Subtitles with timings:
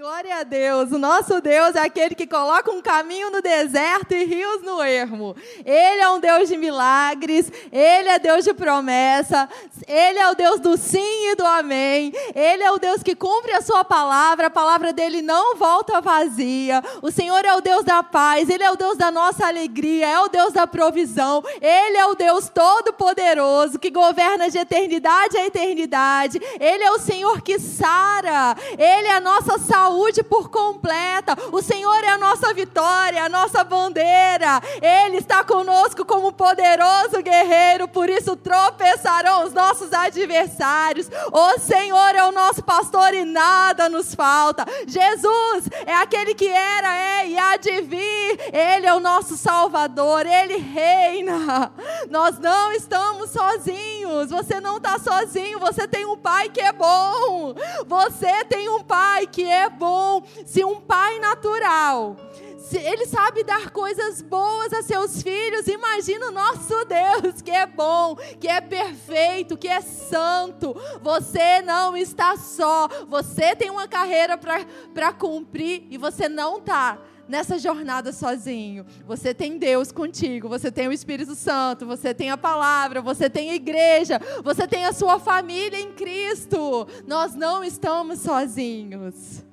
[0.00, 0.92] Glória a Deus.
[0.92, 5.36] O nosso Deus é aquele que coloca um caminho no deserto e rios no ermo.
[5.62, 9.46] Ele é um Deus de milagres, ele é Deus de promessa,
[9.86, 12.14] ele é o Deus do sim e do amém.
[12.34, 16.82] Ele é o Deus que cumpre a sua palavra, a palavra dele não volta vazia.
[17.02, 20.18] O Senhor é o Deus da paz, ele é o Deus da nossa alegria, é
[20.20, 21.44] o Deus da provisão.
[21.60, 26.40] Ele é o Deus todo-poderoso que governa de eternidade a eternidade.
[26.58, 28.56] Ele é o Senhor que sara.
[28.78, 31.36] Ele é a nossa saúde saúde por completa.
[31.50, 34.62] O Senhor é a nossa vitória, a nossa bandeira.
[34.80, 41.10] Ele está conosco como poderoso guerreiro, por isso tropeçarão os nossos adversários.
[41.32, 44.64] O Senhor é o nosso pastor e nada nos falta.
[44.86, 48.40] Jesus é aquele que era, é e há de vir.
[48.52, 51.72] Ele é o nosso Salvador, ele reina.
[52.08, 54.30] Nós não estamos sozinhos.
[54.30, 57.54] Você não está sozinho, você tem um pai que é bom.
[57.86, 60.22] Você tem um pai que é bom.
[60.44, 62.14] Se um pai natural,
[62.58, 67.66] se ele sabe dar coisas boas a seus filhos, imagina o nosso Deus, que é
[67.66, 70.76] bom, que é perfeito, que é santo.
[71.02, 72.86] Você não está só.
[73.08, 78.84] Você tem uma carreira para cumprir e você não está nessa jornada sozinho.
[79.06, 83.50] Você tem Deus contigo, você tem o Espírito Santo, você tem a palavra, você tem
[83.50, 86.86] a igreja, você tem a sua família em Cristo.
[87.06, 89.49] Nós não estamos sozinhos.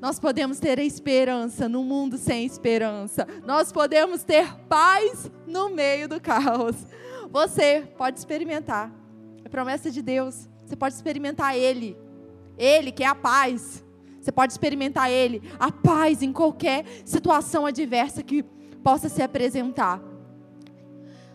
[0.00, 3.26] Nós podemos ter esperança no mundo sem esperança.
[3.44, 6.76] Nós podemos ter paz no meio do caos.
[7.30, 8.92] Você pode experimentar.
[9.44, 10.48] É promessa de Deus.
[10.64, 11.96] Você pode experimentar Ele.
[12.56, 13.84] Ele que é a paz.
[14.20, 18.42] Você pode experimentar Ele, a paz em qualquer situação adversa que
[18.82, 20.02] possa se apresentar.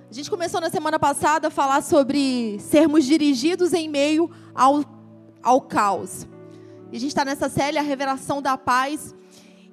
[0.09, 4.84] A gente começou na semana passada a falar sobre sermos dirigidos em meio ao,
[5.41, 6.28] ao caos.
[6.94, 9.16] E a gente está nessa série, a revelação da paz.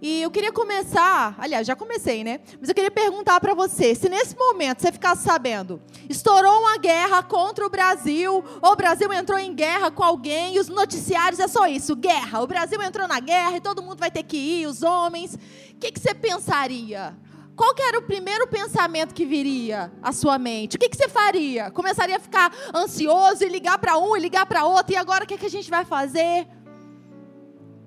[0.01, 2.41] E eu queria começar, aliás, já comecei, né?
[2.59, 7.23] Mas eu queria perguntar para você, se nesse momento você ficasse sabendo, estourou uma guerra
[7.23, 11.47] contra o Brasil, ou o Brasil entrou em guerra com alguém, e os noticiários é
[11.47, 12.41] só isso, guerra.
[12.41, 15.35] O Brasil entrou na guerra e todo mundo vai ter que ir, os homens.
[15.35, 17.15] O que, que você pensaria?
[17.55, 20.77] Qual que era o primeiro pensamento que viria à sua mente?
[20.77, 21.71] O que, que você faria?
[21.71, 25.27] Começaria a ficar ansioso e ligar para um e ligar para outro, e agora o
[25.27, 26.49] que, que a gente vai fazer?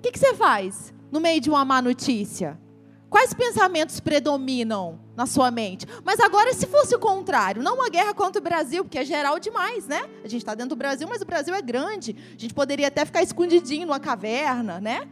[0.04, 2.60] Que, que você faz no meio de uma má notícia?
[3.08, 5.86] Quais pensamentos predominam na sua mente?
[6.04, 9.38] Mas agora, se fosse o contrário, não uma guerra contra o Brasil, porque é geral
[9.38, 10.02] demais, né?
[10.22, 12.14] A gente está dentro do Brasil, mas o Brasil é grande.
[12.36, 15.08] A gente poderia até ficar escondidinho numa caverna, né?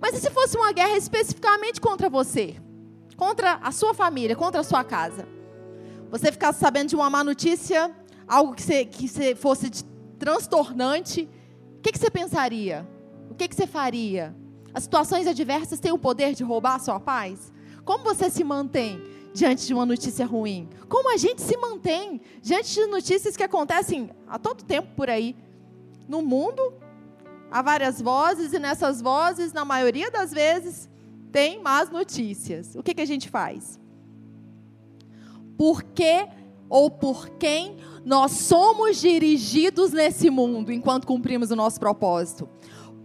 [0.00, 2.56] Mas e se fosse uma guerra especificamente contra você?
[3.16, 5.28] Contra a sua família, contra a sua casa?
[6.10, 7.90] Você ficasse sabendo de uma má notícia,
[8.26, 9.70] algo que, você, que você fosse
[10.18, 11.28] transtornante,
[11.78, 12.93] o que, que você pensaria?
[13.30, 14.34] O que, que você faria?
[14.72, 17.52] As situações adversas têm o poder de roubar a sua paz?
[17.84, 19.00] Como você se mantém
[19.32, 20.68] diante de uma notícia ruim?
[20.88, 25.36] Como a gente se mantém diante de notícias que acontecem a todo tempo por aí?
[26.08, 26.74] No mundo,
[27.50, 30.88] há várias vozes, e nessas vozes, na maioria das vezes,
[31.30, 32.74] tem más notícias.
[32.74, 33.78] O que, que a gente faz?
[35.56, 36.26] Por que
[36.68, 42.48] ou por quem nós somos dirigidos nesse mundo enquanto cumprimos o nosso propósito?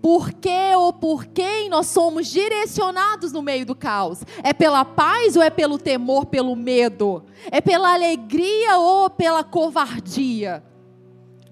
[0.01, 4.23] Por que ou por quem nós somos direcionados no meio do caos?
[4.43, 7.23] É pela paz ou é pelo temor, pelo medo?
[7.51, 10.63] É pela alegria ou pela covardia?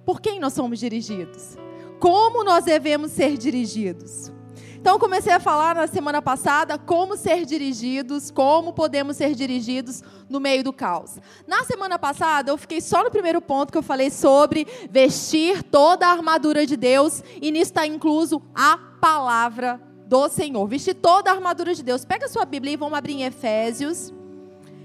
[0.05, 1.57] Por quem nós somos dirigidos?
[1.99, 4.31] Como nós devemos ser dirigidos?
[4.79, 10.39] Então, comecei a falar na semana passada como ser dirigidos, como podemos ser dirigidos no
[10.39, 11.19] meio do caos.
[11.47, 16.07] Na semana passada, eu fiquei só no primeiro ponto que eu falei sobre vestir toda
[16.07, 20.65] a armadura de Deus, e nisso está incluso a palavra do Senhor.
[20.67, 22.05] Vestir toda a armadura de Deus.
[22.05, 24.13] Pega a sua Bíblia e vamos abrir em Efésios.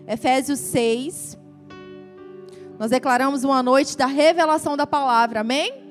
[0.06, 1.38] Efésios 6.
[2.78, 5.81] Nós declaramos uma noite da revelação da palavra, amém?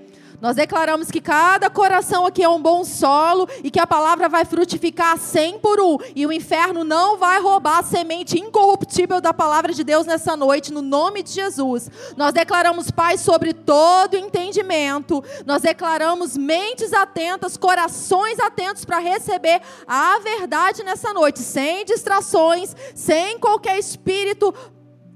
[0.42, 4.44] Nós declaramos que cada coração aqui é um bom solo e que a palavra vai
[4.44, 6.00] frutificar cem por um.
[6.16, 10.74] E o inferno não vai roubar a semente incorruptível da palavra de Deus nessa noite,
[10.74, 11.92] no nome de Jesus.
[12.18, 15.24] Nós declaramos paz sobre todo entendimento.
[15.46, 23.38] Nós declaramos mentes atentas, corações atentos para receber a verdade nessa noite, sem distrações, sem
[23.38, 24.52] qualquer espírito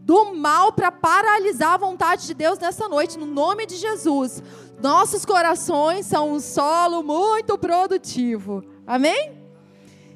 [0.05, 4.39] do mal para paralisar a vontade de Deus nessa noite, no nome de Jesus.
[4.81, 8.63] Nossos corações são um solo muito produtivo.
[8.85, 9.31] Amém?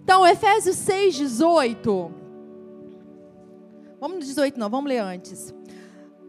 [0.03, 2.11] Então, Efésios 6, 18.
[3.99, 5.53] Vamos no 18, não, vamos ler antes.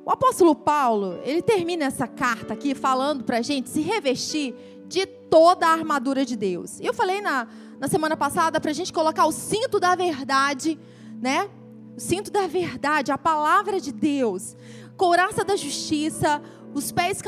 [0.04, 4.54] O apóstolo Paulo, ele termina essa carta aqui falando para a gente se revestir
[4.88, 6.80] de toda a armadura de Deus.
[6.80, 7.46] Eu falei na,
[7.78, 10.78] na semana passada para a gente colocar o cinto da verdade,
[11.20, 11.48] né?
[11.96, 14.56] O cinto da verdade, a palavra de Deus,
[14.96, 17.20] couraça da justiça, os pés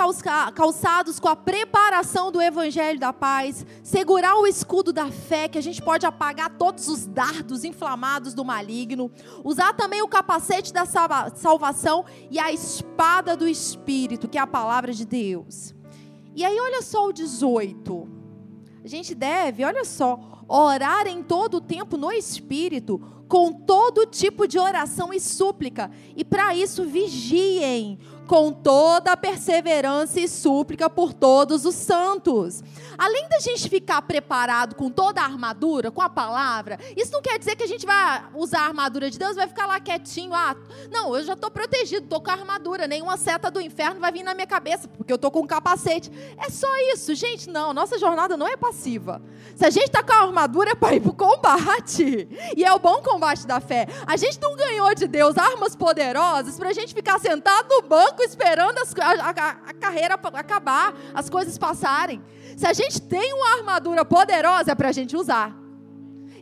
[0.54, 5.62] calçados com a preparação do evangelho da paz, segurar o escudo da fé, que a
[5.62, 9.10] gente pode apagar todos os dardos inflamados do maligno,
[9.44, 14.92] usar também o capacete da salvação e a espada do espírito, que é a palavra
[14.92, 15.74] de Deus.
[16.34, 18.08] E aí olha só o 18.
[18.84, 24.46] A gente deve, olha só, orar em todo o tempo no espírito, com todo tipo
[24.46, 27.98] de oração e súplica, e para isso vigiem
[28.32, 32.62] com toda a perseverança e súplica por todos os santos.
[32.96, 37.38] Além da gente ficar preparado com toda a armadura, com a palavra, isso não quer
[37.38, 40.32] dizer que a gente vai usar a armadura de Deus vai ficar lá quietinho.
[40.32, 40.56] Ah,
[40.90, 44.22] não, eu já estou protegido, estou com a armadura, nenhuma seta do inferno vai vir
[44.22, 46.10] na minha cabeça, porque eu estou com um capacete.
[46.38, 47.50] É só isso, gente.
[47.50, 49.20] Não, nossa jornada não é passiva.
[49.54, 52.28] Se a gente está com a armadura, é para ir para o combate.
[52.56, 53.86] E é o bom combate da fé.
[54.06, 58.21] A gente não ganhou de Deus armas poderosas para a gente ficar sentado no banco
[58.22, 62.22] esperando as, a, a, carreira acabar, as coisas passarem.
[62.56, 65.56] Se a gente tem uma armadura poderosa é para a gente usar.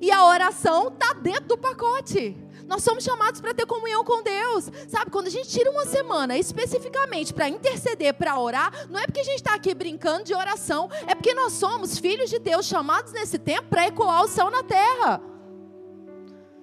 [0.01, 2.37] E a oração está dentro do pacote.
[2.67, 4.71] Nós somos chamados para ter comunhão com Deus.
[4.89, 9.21] Sabe, quando a gente tira uma semana especificamente para interceder, para orar, não é porque
[9.21, 13.13] a gente está aqui brincando de oração, é porque nós somos filhos de Deus chamados
[13.13, 15.21] nesse tempo para ecoar o céu na terra.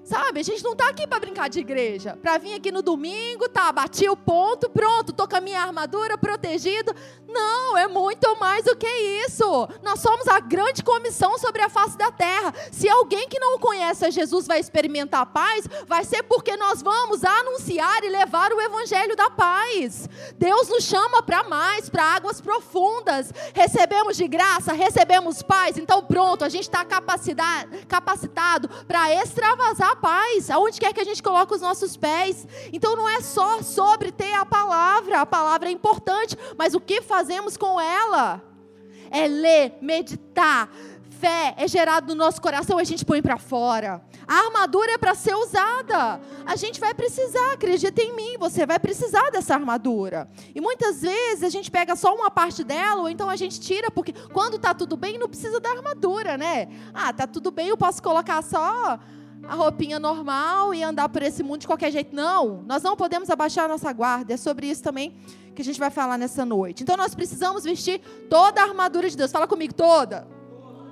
[0.08, 3.50] Sabe, a gente não está aqui para brincar de igreja, para vir aqui no domingo,
[3.50, 6.96] tá, bati o ponto, pronto, tô com a minha armadura protegido.
[7.28, 9.68] Não, é muito mais do que isso.
[9.84, 12.54] Nós somos a grande comissão sobre a face da terra.
[12.72, 16.82] Se alguém que não conhece a Jesus vai experimentar a paz, vai ser porque nós
[16.82, 20.08] vamos anunciar e levar o evangelho da paz.
[20.38, 23.34] Deus nos chama para mais, para águas profundas.
[23.54, 30.80] Recebemos de graça, recebemos paz, então pronto, a gente está capacitado para extravasar paz, aonde
[30.80, 32.48] quer que a gente coloque os nossos pés.
[32.72, 37.02] Então não é só sobre ter a palavra, a palavra é importante, mas o que
[37.02, 38.42] fazemos com ela?
[39.12, 40.70] É ler, meditar.
[41.20, 44.02] Fé é gerado no nosso coração, a gente põe para fora.
[44.28, 46.22] A armadura é para ser usada.
[46.46, 50.30] A gente vai precisar, acredita em mim, você vai precisar dessa armadura.
[50.54, 53.90] E muitas vezes a gente pega só uma parte dela, ou então a gente tira,
[53.90, 56.68] porque quando está tudo bem, não precisa da armadura, né?
[56.94, 59.00] Ah, tá tudo bem, eu posso colocar só
[59.48, 62.14] a roupinha normal e andar por esse mundo de qualquer jeito.
[62.16, 64.34] Não, nós não podemos abaixar a nossa guarda.
[64.34, 65.16] É sobre isso também
[65.56, 66.84] que a gente vai falar nessa noite.
[66.84, 69.32] Então nós precisamos vestir toda a armadura de Deus.
[69.32, 70.28] Fala comigo, toda.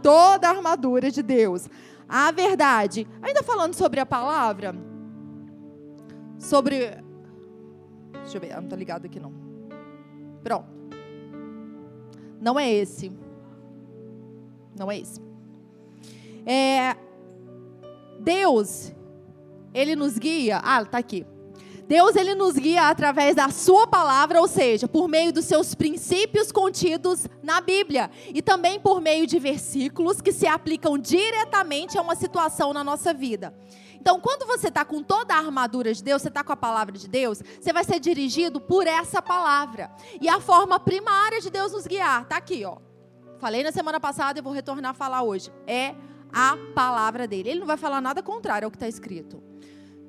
[0.02, 1.68] Toda a armadura de Deus.
[2.08, 3.08] A verdade.
[3.22, 4.74] Ainda falando sobre a palavra,
[6.40, 7.04] sobre.
[8.14, 9.34] Deixa eu ver, não está ligado aqui não.
[10.44, 10.68] Pronto.
[12.40, 13.12] Não é esse.
[14.78, 15.22] Não é esse.
[16.46, 16.96] É,
[18.20, 18.94] Deus,
[19.74, 20.62] ele nos guia.
[20.64, 21.26] Ah, está aqui.
[21.88, 26.52] Deus ele nos guia através da sua palavra, ou seja, por meio dos seus princípios
[26.52, 32.16] contidos na Bíblia e também por meio de versículos que se aplicam diretamente a uma
[32.16, 33.54] situação na nossa vida.
[34.00, 36.98] Então, quando você está com toda a armadura de Deus, você está com a palavra
[36.98, 39.92] de Deus, você vai ser dirigido por essa palavra.
[40.22, 42.78] E a forma primária de Deus nos guiar está aqui, ó.
[43.40, 45.52] Falei na semana passada e vou retornar a falar hoje.
[45.68, 45.94] É
[46.36, 47.50] a palavra dele.
[47.52, 49.42] Ele não vai falar nada contrário ao que está escrito.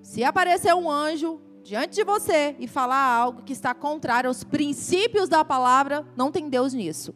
[0.03, 5.29] Se aparecer um anjo diante de você e falar algo que está contrário aos princípios
[5.29, 7.15] da palavra, não tem Deus nisso.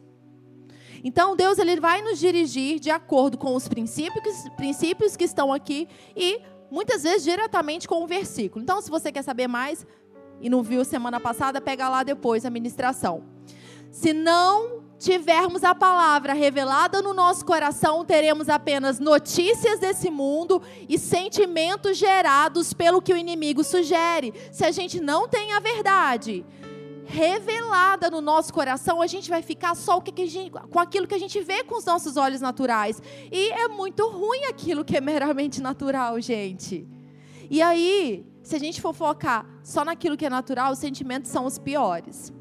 [1.03, 5.89] Então Deus ele vai nos dirigir de acordo com os princípios, princípios que estão aqui
[6.15, 8.63] e muitas vezes diretamente com o versículo.
[8.63, 9.85] Então, se você quer saber mais
[10.39, 13.25] e não viu semana passada, pega lá depois a ministração.
[13.91, 20.99] Se não tivermos a palavra revelada no nosso coração, teremos apenas notícias desse mundo e
[20.99, 24.31] sentimentos gerados pelo que o inimigo sugere.
[24.51, 26.45] Se a gente não tem a verdade
[27.03, 31.15] revelada no nosso coração, a gente vai ficar só o que gente, com aquilo que
[31.15, 33.01] a gente vê com os nossos olhos naturais.
[33.31, 36.87] E é muito ruim aquilo que é meramente natural, gente.
[37.49, 41.45] E aí, se a gente for focar só naquilo que é natural, os sentimentos são
[41.45, 42.31] os piores.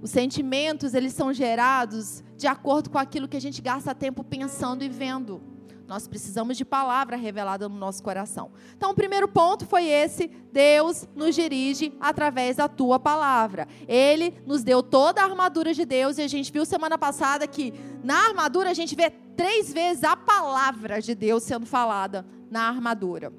[0.00, 4.84] Os sentimentos, eles são gerados de acordo com aquilo que a gente gasta tempo pensando
[4.84, 5.42] e vendo.
[5.88, 8.50] Nós precisamos de palavra revelada no nosso coração.
[8.76, 13.66] Então, o primeiro ponto foi esse: Deus nos dirige através da tua palavra.
[13.88, 17.72] Ele nos deu toda a armadura de Deus e a gente viu semana passada que
[18.04, 23.32] na armadura a gente vê três vezes a palavra de Deus sendo falada na armadura.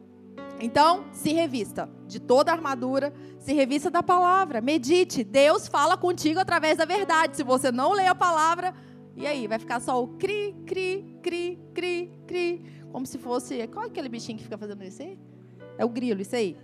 [0.59, 5.23] Então, se revista de toda a armadura, se revista da palavra, medite.
[5.23, 7.37] Deus fala contigo através da verdade.
[7.37, 8.73] Se você não lê a palavra,
[9.15, 13.67] E aí, vai ficar só o cri, cri, cri, cri, cri, como se fosse.
[13.67, 15.19] Qual é aquele bichinho que fica fazendo isso aí?
[15.77, 16.55] É o grilo, isso aí.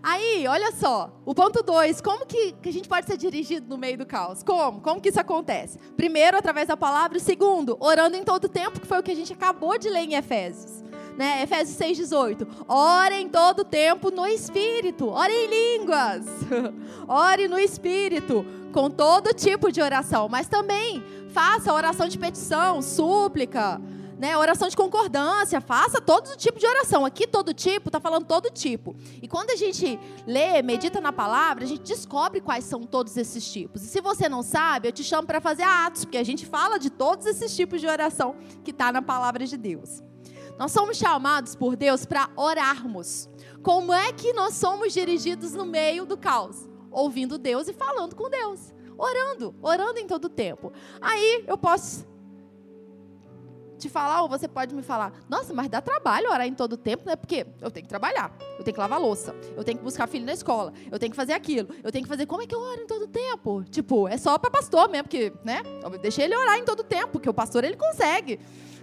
[0.02, 3.78] Aí, olha só, o ponto 2, como que, que, a gente pode ser dirigido no
[3.78, 4.42] meio do caos?
[4.44, 4.82] Como?
[4.82, 5.78] Como que isso acontece?
[5.96, 9.34] Primeiro, através da palavra, segundo, orando em todo tempo, que foi o que a gente
[9.34, 10.84] acabou de ler em Efésios.
[11.18, 11.44] Né?
[11.44, 12.48] Efésios 6,18.
[12.68, 16.26] Ore em todo tempo no Espírito, ore em línguas,
[17.08, 23.80] ore no Espírito, com todo tipo de oração, mas também faça oração de petição, súplica,
[24.22, 27.04] né, oração de concordância, faça todo tipo de oração.
[27.06, 28.96] Aqui todo tipo, está falando todo tipo.
[29.20, 33.52] E quando a gente lê, medita na palavra, a gente descobre quais são todos esses
[33.52, 33.84] tipos.
[33.84, 36.78] E se você não sabe, eu te chamo para fazer atos, porque a gente fala
[36.78, 40.04] de todos esses tipos de oração que está na palavra de Deus.
[40.62, 43.28] Nós somos chamados por Deus para orarmos.
[43.64, 46.70] Como é que nós somos dirigidos no meio do caos?
[46.92, 48.72] Ouvindo Deus e falando com Deus.
[48.96, 50.72] Orando, orando em todo tempo.
[51.02, 52.06] Aí eu posso
[53.80, 57.08] te falar, ou você pode me falar, nossa, mas dá trabalho orar em todo tempo,
[57.08, 57.16] né?
[57.16, 60.28] Porque eu tenho que trabalhar, eu tenho que lavar louça, eu tenho que buscar filho
[60.28, 62.28] na escola, eu tenho que fazer aquilo, eu tenho que fazer.
[62.28, 63.64] Como é que eu oro em todo tempo?
[63.64, 65.64] Tipo, é só para pastor mesmo, porque, né?
[66.04, 68.40] Deixa ele orar em todo tempo, porque o pastor ele consegue.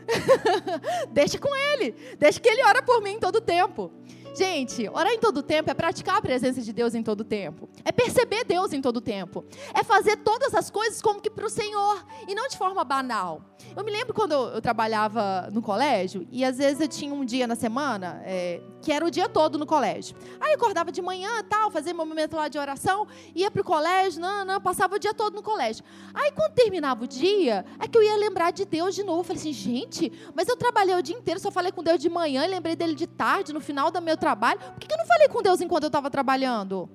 [1.10, 3.92] deixa com ele, deixa que ele ora por mim todo o tempo.
[4.34, 7.68] Gente, orar em todo tempo é praticar a presença de Deus em todo tempo.
[7.84, 9.44] É perceber Deus em todo tempo.
[9.74, 13.42] É fazer todas as coisas como que para o Senhor e não de forma banal.
[13.76, 17.46] Eu me lembro quando eu, trabalhava no colégio e às vezes eu tinha um dia
[17.46, 20.16] na semana é, que era o dia todo no colégio.
[20.40, 23.64] Aí eu acordava de manhã, tal, fazia meu momento lá de oração, ia para o
[23.64, 25.84] colégio, não, não, passava o dia todo no colégio.
[26.14, 29.20] Aí quando terminava o dia, é que eu ia lembrar de Deus de novo.
[29.20, 32.08] Eu falei assim, gente, mas eu trabalhei o dia inteiro, só falei com Deus de
[32.08, 34.60] manhã, lembrei dele de tarde, no final do meu trabalho.
[34.60, 36.88] Por que eu não falei com Deus enquanto eu estava trabalhando?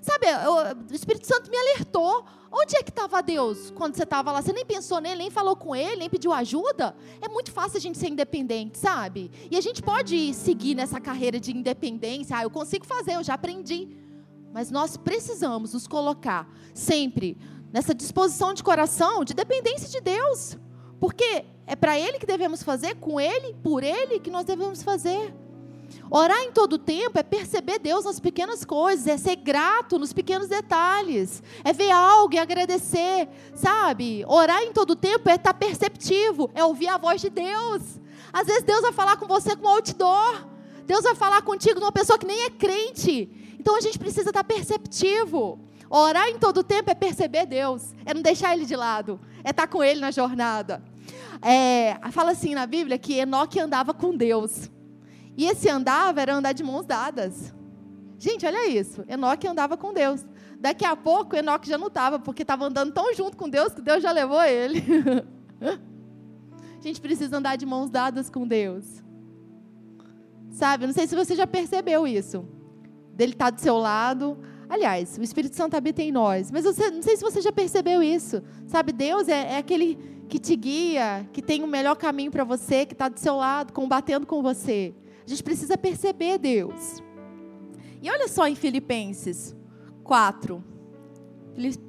[0.00, 0.26] Sabe,
[0.90, 2.24] o Espírito Santo me alertou.
[2.52, 4.42] Onde é que estava Deus quando você estava lá?
[4.42, 6.96] Você nem pensou nele, nem falou com ele, nem pediu ajuda?
[7.20, 9.30] É muito fácil a gente ser independente, sabe?
[9.48, 12.36] E a gente pode seguir nessa carreira de independência.
[12.36, 13.88] Ah, eu consigo fazer, eu já aprendi.
[14.52, 17.38] Mas nós precisamos nos colocar sempre
[17.72, 20.56] nessa disposição de coração, de dependência de Deus.
[20.98, 25.32] Porque é para Ele que devemos fazer, com Ele, por Ele que nós devemos fazer.
[26.10, 30.48] Orar em todo tempo é perceber Deus nas pequenas coisas, é ser grato nos pequenos
[30.48, 34.24] detalhes, é ver algo e agradecer, sabe?
[34.26, 38.00] Orar em todo tempo é estar perceptivo, é ouvir a voz de Deus.
[38.32, 40.46] Às vezes Deus vai falar com você com outdoor,
[40.84, 43.30] Deus vai falar contigo numa pessoa que nem é crente.
[43.58, 45.60] Então a gente precisa estar perceptivo.
[45.88, 49.68] Orar em todo tempo é perceber Deus, é não deixar Ele de lado, é estar
[49.68, 50.82] com Ele na jornada.
[51.42, 54.70] É, fala assim na Bíblia que Enoque andava com Deus.
[55.40, 57.50] E esse andava era andar de mãos dadas.
[58.18, 59.02] Gente, olha isso.
[59.08, 60.22] Enoque andava com Deus.
[60.58, 63.80] Daqui a pouco, Enoque já não estava, porque estava andando tão junto com Deus que
[63.80, 64.84] Deus já levou ele.
[65.62, 68.84] a gente precisa andar de mãos dadas com Deus.
[70.50, 70.86] Sabe?
[70.86, 72.46] Não sei se você já percebeu isso.
[73.14, 74.36] Dele estar tá do seu lado.
[74.68, 76.50] Aliás, o Espírito Santo habita em nós.
[76.50, 78.42] Mas você, não sei se você já percebeu isso.
[78.66, 78.92] Sabe?
[78.92, 82.92] Deus é, é aquele que te guia, que tem o melhor caminho para você, que
[82.92, 84.94] está do seu lado, combatendo com você.
[85.24, 87.02] A gente precisa perceber Deus.
[88.02, 89.54] E olha só em Filipenses
[90.04, 90.64] 4.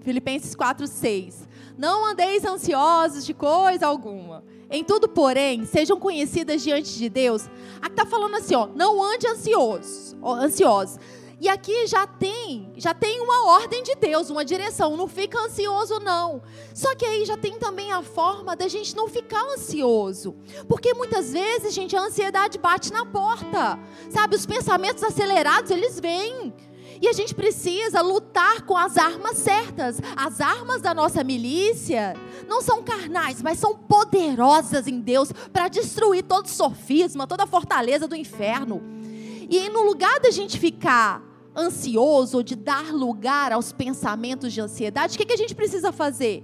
[0.02, 1.48] Filipenses 4, 6.
[1.78, 4.44] Não andeis ansiosos de coisa alguma.
[4.70, 7.50] Em tudo, porém, sejam conhecidas diante de Deus.
[7.82, 11.00] Aqui está falando assim, ó, não ande ansiosos, ansiosos.
[11.42, 14.96] E aqui já tem, já tem uma ordem de Deus, uma direção.
[14.96, 16.40] Não fica ansioso não.
[16.72, 20.36] Só que aí já tem também a forma da gente não ficar ansioso,
[20.70, 23.80] porque muitas vezes, gente, a ansiedade bate na porta.
[24.12, 26.54] Sabe, os pensamentos acelerados eles vêm.
[27.02, 30.00] E a gente precisa lutar com as armas certas.
[30.16, 32.16] As armas da nossa milícia
[32.48, 38.16] não são carnais, mas são poderosas em Deus para destruir todo sofisma, toda fortaleza do
[38.16, 38.80] inferno.
[39.50, 45.18] E no lugar da gente ficar ansioso de dar lugar aos pensamentos de ansiedade, o
[45.18, 46.44] que, que a gente precisa fazer?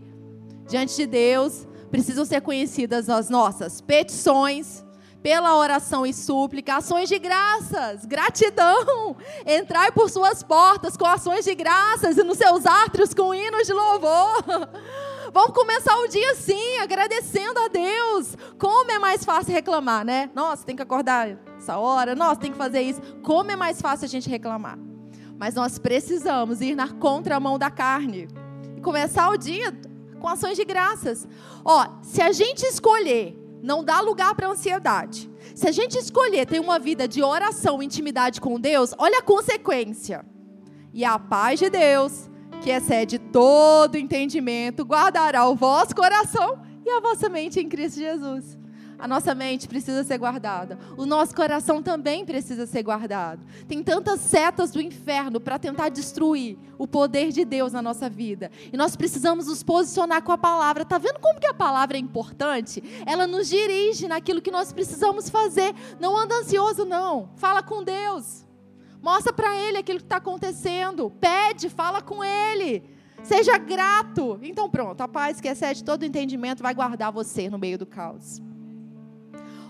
[0.67, 4.85] Diante de Deus, precisam ser conhecidas as nossas petições,
[5.21, 9.15] pela oração e súplica, ações de graças, gratidão.
[9.45, 13.73] Entrai por suas portas com ações de graças e nos seus átrios com hinos de
[13.73, 14.43] louvor.
[15.33, 18.37] Vamos começar o dia assim, agradecendo a Deus.
[18.57, 20.29] Como é mais fácil reclamar, né?
[20.33, 23.01] Nossa, tem que acordar essa hora, nossa, tem que fazer isso.
[23.21, 24.77] Como é mais fácil a gente reclamar?
[25.38, 28.27] Mas nós precisamos ir na contramão da carne
[28.75, 29.72] e começar o dia
[30.20, 31.27] com ações de graças.
[31.63, 36.60] Ó, se a gente escolher não dar lugar para ansiedade, se a gente escolher ter
[36.60, 40.25] uma vida de oração, intimidade com Deus, olha a consequência.
[40.94, 42.29] E a paz de Deus,
[42.62, 48.56] que excede todo entendimento, guardará o vosso coração e a vossa mente em Cristo Jesus.
[49.00, 50.77] A nossa mente precisa ser guardada.
[50.98, 53.46] O nosso coração também precisa ser guardado.
[53.68, 58.50] Tem tantas setas do inferno para tentar destruir o poder de Deus na nossa vida.
[58.74, 60.84] E nós precisamos nos posicionar com a palavra.
[60.84, 62.84] Tá vendo como que a palavra é importante?
[63.06, 65.75] Ela nos dirige naquilo que nós precisamos fazer.
[66.00, 67.30] Não anda ansioso não.
[67.36, 68.46] Fala com Deus.
[69.00, 71.12] Mostra para ele aquilo que está acontecendo.
[71.20, 72.84] Pede, fala com ele.
[73.24, 74.39] Seja grato.
[74.42, 78.42] Então pronto, a paz que excede todo entendimento vai guardar você no meio do caos.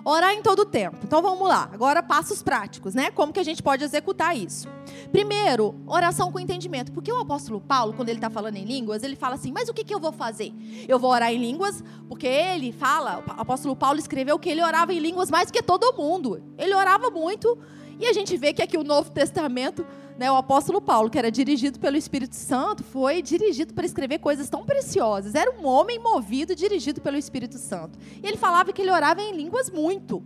[0.09, 0.99] Orar em todo tempo.
[1.03, 1.69] Então vamos lá.
[1.73, 3.11] Agora passos práticos, né?
[3.11, 4.65] Como que a gente pode executar isso?
[5.11, 6.93] Primeiro, oração com entendimento.
[6.93, 9.73] Porque o apóstolo Paulo, quando ele está falando em línguas, ele fala assim: Mas o
[9.73, 10.53] que, que eu vou fazer?
[10.87, 14.93] Eu vou orar em línguas, porque ele fala, o apóstolo Paulo escreveu que ele orava
[14.93, 16.41] em línguas mais que todo mundo.
[16.57, 17.57] Ele orava muito.
[17.99, 19.85] E a gente vê que aqui o Novo Testamento
[20.17, 24.49] né, o apóstolo Paulo, que era dirigido pelo Espírito Santo, foi dirigido para escrever coisas
[24.49, 25.35] tão preciosas.
[25.35, 27.99] Era um homem movido, dirigido pelo Espírito Santo.
[28.21, 30.23] E ele falava que ele orava em línguas muito.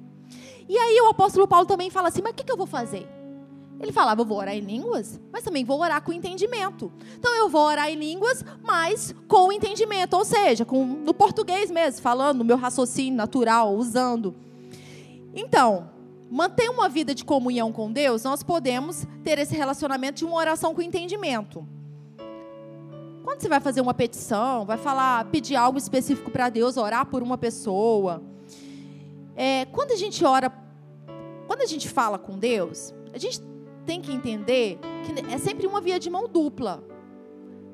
[0.67, 3.05] E aí o apóstolo Paulo também fala assim: mas o que, que eu vou fazer?
[3.81, 6.91] Ele falava, eu vou orar em línguas, mas também vou orar com entendimento.
[7.17, 11.99] Então eu vou orar em línguas, mas com entendimento, ou seja, com, no português mesmo,
[11.99, 14.35] falando, no meu raciocínio natural, usando.
[15.33, 15.89] Então,
[16.31, 20.73] manter uma vida de comunhão com Deus, nós podemos ter esse relacionamento de uma oração
[20.73, 21.67] com entendimento.
[23.21, 27.21] Quando você vai fazer uma petição, vai falar, pedir algo específico para Deus, orar por
[27.21, 28.23] uma pessoa.
[29.35, 30.51] É, quando a gente ora,
[31.47, 33.41] quando a gente fala com Deus, a gente
[33.85, 36.81] tem que entender que é sempre uma via de mão dupla.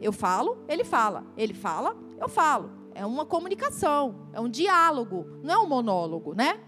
[0.01, 1.23] Eu falo, ele fala.
[1.37, 2.71] Ele fala, eu falo.
[2.95, 6.59] É uma comunicação, é um diálogo, não é um monólogo, né?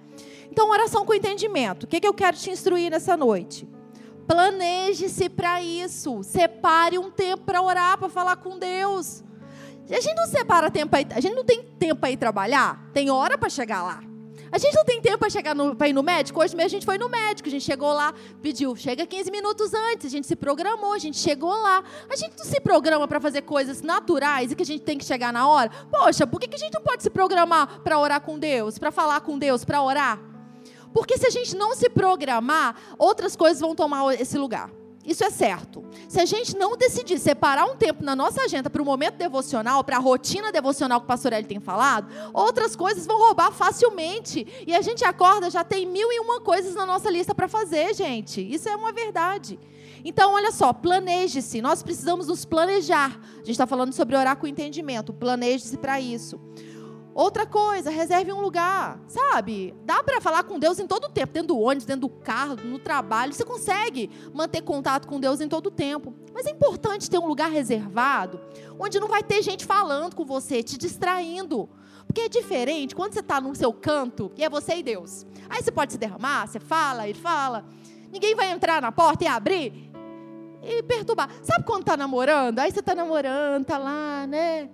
[0.51, 1.83] Então, oração com entendimento.
[1.83, 3.67] O que, que eu quero te instruir nessa noite?
[4.27, 6.23] Planeje-se para isso.
[6.23, 9.23] Separe um tempo para orar, para falar com Deus.
[9.89, 13.09] A gente não separa tempo aí, a gente não tem tempo para ir trabalhar, tem
[13.09, 14.03] hora para chegar lá.
[14.51, 16.39] A gente não tem tempo para chegar para ir no médico.
[16.39, 19.73] Hoje mesmo a gente foi no médico, a gente chegou lá, pediu, chega 15 minutos
[19.73, 21.83] antes, a gente se programou, a gente chegou lá.
[22.09, 25.05] A gente não se programa para fazer coisas naturais e que a gente tem que
[25.05, 25.69] chegar na hora.
[25.91, 28.91] Poxa, por que, que a gente não pode se programar para orar com Deus, para
[28.91, 30.28] falar com Deus, para orar?
[30.93, 34.69] Porque se a gente não se programar, outras coisas vão tomar esse lugar.
[35.05, 35.83] Isso é certo.
[36.07, 39.83] Se a gente não decidir separar um tempo na nossa agenda para o momento devocional,
[39.83, 44.45] para a rotina devocional que o pastor Eli tem falado, outras coisas vão roubar facilmente.
[44.67, 47.93] E a gente acorda, já tem mil e uma coisas na nossa lista para fazer,
[47.95, 48.41] gente.
[48.41, 49.59] Isso é uma verdade.
[50.03, 51.61] Então, olha só, planeje-se.
[51.61, 53.19] Nós precisamos nos planejar.
[53.33, 55.11] A gente está falando sobre orar com entendimento.
[55.11, 56.39] Planeje-se para isso.
[57.19, 59.75] Outra coisa, reserve um lugar, sabe?
[59.83, 62.55] Dá para falar com Deus em todo o tempo, dentro do ônibus, dentro do carro,
[62.63, 63.33] no trabalho.
[63.33, 66.13] Você consegue manter contato com Deus em todo o tempo.
[66.33, 68.39] Mas é importante ter um lugar reservado,
[68.79, 71.67] onde não vai ter gente falando com você, te distraindo.
[72.07, 75.25] Porque é diferente quando você está no seu canto e é você e Deus.
[75.49, 77.65] Aí você pode se derramar, você fala, ele fala.
[78.13, 79.91] Ninguém vai entrar na porta e abrir
[80.63, 81.29] e perturbar.
[81.41, 82.59] Sabe quando está namorando?
[82.59, 84.69] Aí você está namorando, tá lá, né?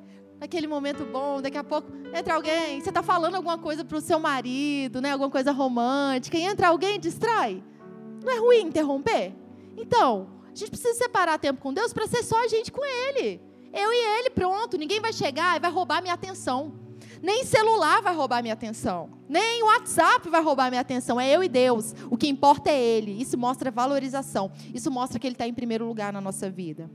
[0.46, 4.02] Naquele momento bom, daqui a pouco entra alguém, você está falando alguma coisa para o
[4.02, 7.64] seu marido, né, alguma coisa romântica, e entra alguém e distrai.
[8.24, 9.34] Não é ruim interromper?
[9.76, 13.42] Então, a gente precisa separar tempo com Deus para ser só a gente com Ele.
[13.74, 14.78] Eu e Ele, pronto.
[14.78, 16.74] Ninguém vai chegar e vai roubar minha atenção.
[17.22, 19.10] Nem celular vai roubar minha atenção.
[19.28, 21.20] Nem WhatsApp vai roubar minha atenção.
[21.20, 21.94] É eu e Deus.
[22.10, 23.22] O que importa é Ele.
[23.22, 24.50] Isso mostra valorização.
[24.74, 26.90] Isso mostra que Ele está em primeiro lugar na nossa vida.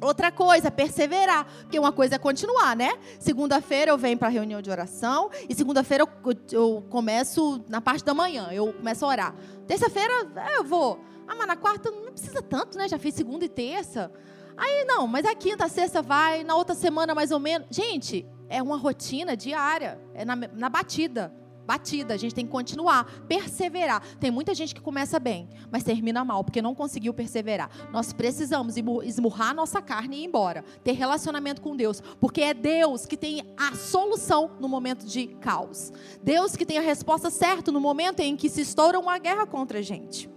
[0.00, 2.98] Outra coisa, perseverar, porque uma coisa é continuar, né?
[3.18, 8.02] Segunda-feira eu venho para a reunião de oração e segunda-feira eu, eu, começo na parte
[8.02, 9.34] da manhã, eu começo a orar.
[9.66, 10.98] Terça-feira é, eu vou.
[11.28, 12.88] Ah, mas na quarta não precisa tanto, né?
[12.88, 14.10] Já fiz segunda e terça.
[14.56, 17.68] Aí não, mas a quinta, a sexta vai, na outra semana mais ou menos.
[17.70, 21.32] Gente, é uma rotina diária, é na, na batida
[21.70, 24.02] batida, a gente tem que continuar, perseverar.
[24.18, 27.70] Tem muita gente que começa bem, mas termina mal, porque não conseguiu perseverar.
[27.92, 33.06] Nós precisamos esmurrar nossa carne e ir embora, ter relacionamento com Deus, porque é Deus
[33.06, 35.92] que tem a solução no momento de caos.
[36.20, 39.78] Deus que tem a resposta certa no momento em que se estoura uma guerra contra
[39.78, 40.28] a gente.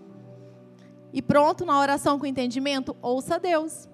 [1.12, 3.90] E pronto, na oração com entendimento, ouça Deus.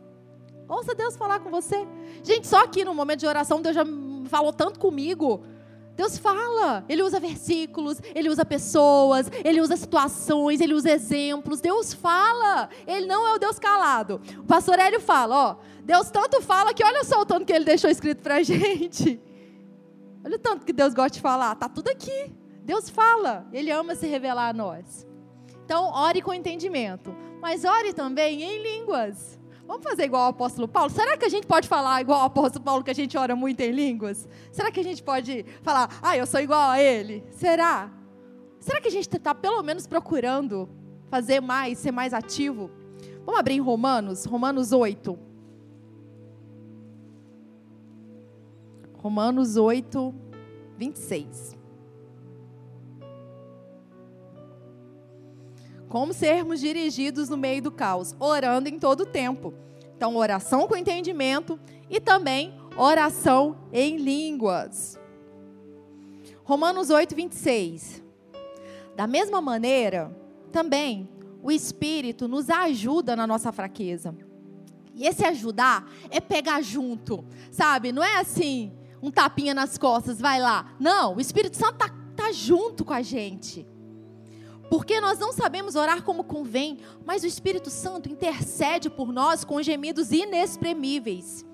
[0.68, 1.88] Ouça Deus falar com você.
[2.22, 3.86] Gente, só aqui no momento de oração, Deus já
[4.26, 5.42] falou tanto comigo.
[6.00, 11.60] Deus fala, Ele usa versículos, Ele usa pessoas, Ele usa situações, Ele usa exemplos.
[11.60, 14.22] Deus fala, Ele não é o Deus calado.
[14.38, 17.66] O pastor Hélio fala: ó, Deus tanto fala que olha só o tanto que Ele
[17.66, 19.22] deixou escrito para a gente.
[20.24, 22.32] Olha o tanto que Deus gosta de falar, tá tudo aqui.
[22.64, 25.06] Deus fala, Ele ama se revelar a nós.
[25.66, 29.39] Então, ore com entendimento, mas ore também em línguas.
[29.70, 30.90] Vamos fazer igual ao apóstolo Paulo?
[30.90, 33.60] Será que a gente pode falar igual ao apóstolo Paulo que a gente ora muito
[33.60, 34.28] em línguas?
[34.52, 37.24] Será que a gente pode falar, ah, eu sou igual a ele?
[37.30, 37.92] Será?
[38.60, 40.68] Será que a gente está pelo menos procurando
[41.08, 42.72] fazer mais, ser mais ativo?
[43.24, 45.20] Vamos abrir em Romanos, Romanos 8.
[48.96, 50.16] Romanos 8,
[50.80, 51.59] 26.
[55.90, 59.54] Como sermos dirigidos no meio do caos, orando em todo tempo.
[59.98, 64.98] Então, oração com entendimento e também oração em línguas.
[66.44, 68.04] Romanos 8, 26.
[68.96, 70.16] Da mesma maneira,
[70.52, 71.10] também
[71.42, 74.16] o Espírito nos ajuda na nossa fraqueza.
[74.94, 77.92] E esse ajudar é pegar junto, sabe?
[77.92, 80.74] Não é assim, um tapinha nas costas, vai lá.
[80.80, 83.66] Não, o Espírito Santo está tá junto com a gente.
[84.70, 89.62] Porque nós não sabemos orar como convém, mas o Espírito Santo intercede por nós com
[89.62, 91.46] gemidos inexprimíveis.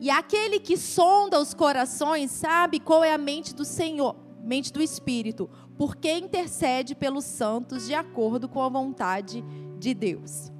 [0.00, 4.80] E aquele que sonda os corações sabe qual é a mente do Senhor, mente do
[4.80, 9.44] Espírito, porque intercede pelos santos de acordo com a vontade
[9.78, 10.50] de Deus.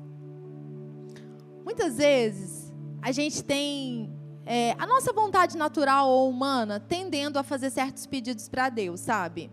[1.65, 4.13] Muitas vezes a gente tem
[4.45, 9.51] é, a nossa vontade natural ou humana tendendo a fazer certos pedidos para Deus, sabe?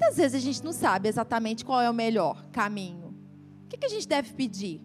[0.00, 3.14] Muitas vezes a gente não sabe exatamente qual é o melhor caminho.
[3.66, 4.80] O que, a gente deve pedir?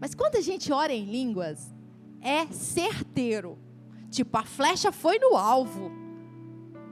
[0.00, 1.74] Mas quando a gente ora em línguas,
[2.20, 3.58] é certeiro.
[4.08, 5.90] Tipo, a flecha foi no alvo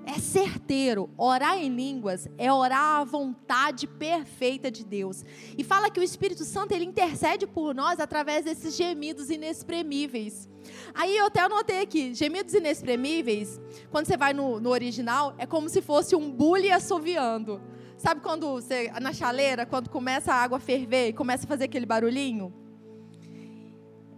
[0.07, 1.11] é certeiro.
[1.19, 5.25] Orar em línguas é orar a vontade perfeita de Deus.
[5.59, 10.49] E fala que o Espírito Santo ele intercede por nós através desses gemidos inexprimíveis.
[10.95, 15.69] Aí eu até anotei aqui, gemidos inexprimíveis, quando você vai no, no original, é como
[15.69, 17.61] se fosse um bule assoviando.
[17.99, 21.65] Sabe quando você, na chaleira, quando começa a água a ferver e começa a fazer
[21.65, 22.53] aquele barulhinho?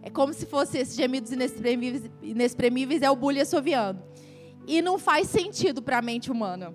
[0.03, 4.03] É como se fosse esses gemidos inexprimíveis, inexprimíveis é o bule assoviando
[4.69, 6.73] e não faz sentido para a mente humana.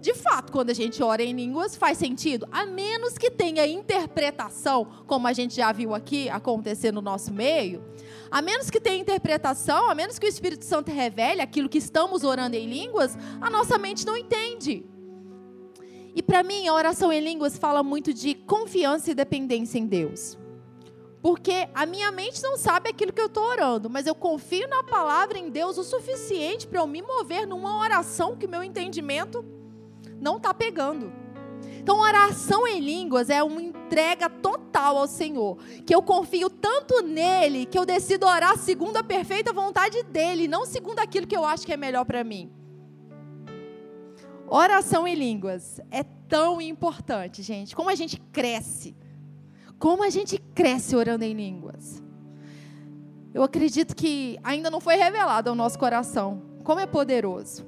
[0.00, 4.86] De fato, quando a gente ora em línguas, faz sentido, a menos que tenha interpretação,
[5.06, 7.84] como a gente já viu aqui acontecer no nosso meio,
[8.30, 12.22] a menos que tenha interpretação, a menos que o Espírito Santo revele aquilo que estamos
[12.22, 14.86] orando em línguas, a nossa mente não entende.
[16.14, 20.38] E para mim, a oração em línguas fala muito de confiança e dependência em Deus.
[21.20, 24.84] Porque a minha mente não sabe aquilo que eu estou orando, mas eu confio na
[24.84, 29.44] palavra em Deus o suficiente para eu me mover numa oração que meu entendimento
[30.20, 31.12] não está pegando.
[31.80, 35.56] Então, oração em línguas é uma entrega total ao Senhor.
[35.86, 40.66] Que eu confio tanto nele que eu decido orar segundo a perfeita vontade dele, não
[40.66, 42.52] segundo aquilo que eu acho que é melhor para mim.
[44.46, 47.74] Oração em línguas é tão importante, gente.
[47.74, 48.94] Como a gente cresce
[49.78, 52.02] como a gente cresce orando em línguas.
[53.32, 57.66] Eu acredito que ainda não foi revelado ao nosso coração como é poderoso.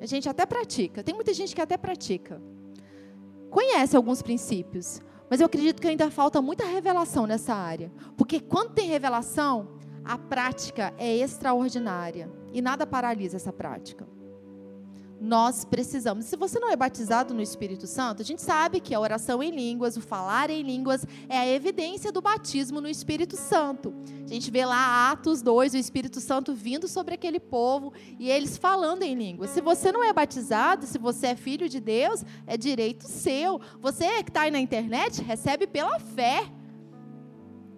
[0.00, 2.40] A gente até pratica, tem muita gente que até pratica.
[3.50, 7.92] Conhece alguns princípios, mas eu acredito que ainda falta muita revelação nessa área.
[8.16, 14.06] Porque quando tem revelação, a prática é extraordinária e nada paralisa essa prática
[15.22, 16.24] nós precisamos.
[16.24, 19.52] Se você não é batizado no Espírito Santo, a gente sabe que a oração em
[19.52, 23.94] línguas, o falar em línguas, é a evidência do batismo no Espírito Santo.
[24.24, 28.56] A gente vê lá Atos 2, o Espírito Santo vindo sobre aquele povo e eles
[28.56, 29.50] falando em línguas.
[29.50, 33.60] Se você não é batizado, se você é filho de Deus, é direito seu.
[33.80, 36.50] Você que está aí na internet, recebe pela fé.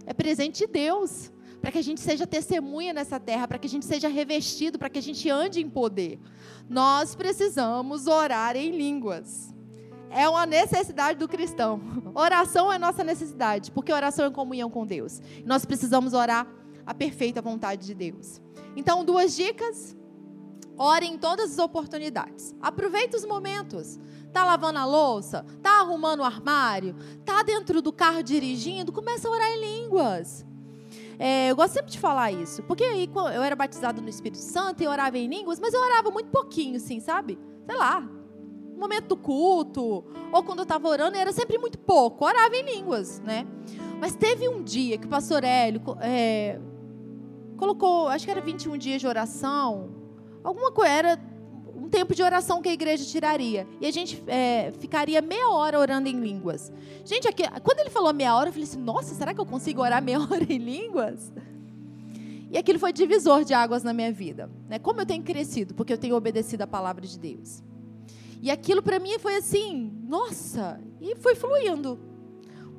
[0.07, 1.31] É presente de Deus
[1.65, 4.91] para que a gente seja testemunha nessa terra, para que a gente seja revestido, para
[4.91, 6.21] que a gente ande em poder.
[6.69, 9.51] Nós precisamos orar em línguas.
[10.11, 11.81] É uma necessidade do cristão.
[12.15, 15.23] Oração é nossa necessidade, porque oração é comunhão com Deus.
[15.47, 16.47] Nós precisamos orar
[16.85, 18.43] a perfeita vontade de Deus.
[18.77, 19.97] Então, duas dicas.
[20.77, 22.55] Ore em todas as oportunidades.
[22.61, 23.99] Aproveite os momentos.
[24.35, 25.47] Tá lavando a louça?
[25.63, 26.95] Tá arrumando o armário?
[27.25, 28.93] Tá dentro do carro dirigindo?
[28.93, 30.45] Começa a orar em línguas.
[31.19, 34.83] É, eu gosto sempre de falar isso, porque aí eu era batizado no Espírito Santo
[34.83, 37.39] e orava em línguas, mas eu orava muito pouquinho, assim, sabe?
[37.67, 42.25] Sei lá, no momento do culto, ou quando eu estava orando, era sempre muito pouco,
[42.25, 43.47] orava em línguas, né?
[44.01, 46.59] Mas teve um dia que o pastor Hélio é,
[47.57, 49.91] colocou, acho que era 21 dias de oração,
[50.43, 51.34] alguma coisa, era
[51.95, 53.69] tempo de oração que a igreja tiraria.
[53.81, 56.73] E a gente é, ficaria meia hora orando em línguas.
[57.05, 59.81] Gente, aqui, quando ele falou meia hora, eu falei assim: nossa, será que eu consigo
[59.81, 61.33] orar meia hora em línguas?
[62.51, 64.51] E aquilo foi divisor de águas na minha vida.
[64.69, 64.79] Né?
[64.79, 67.63] Como eu tenho crescido, porque eu tenho obedecido a palavra de Deus.
[68.43, 71.99] E aquilo para mim foi assim, nossa, e foi fluindo.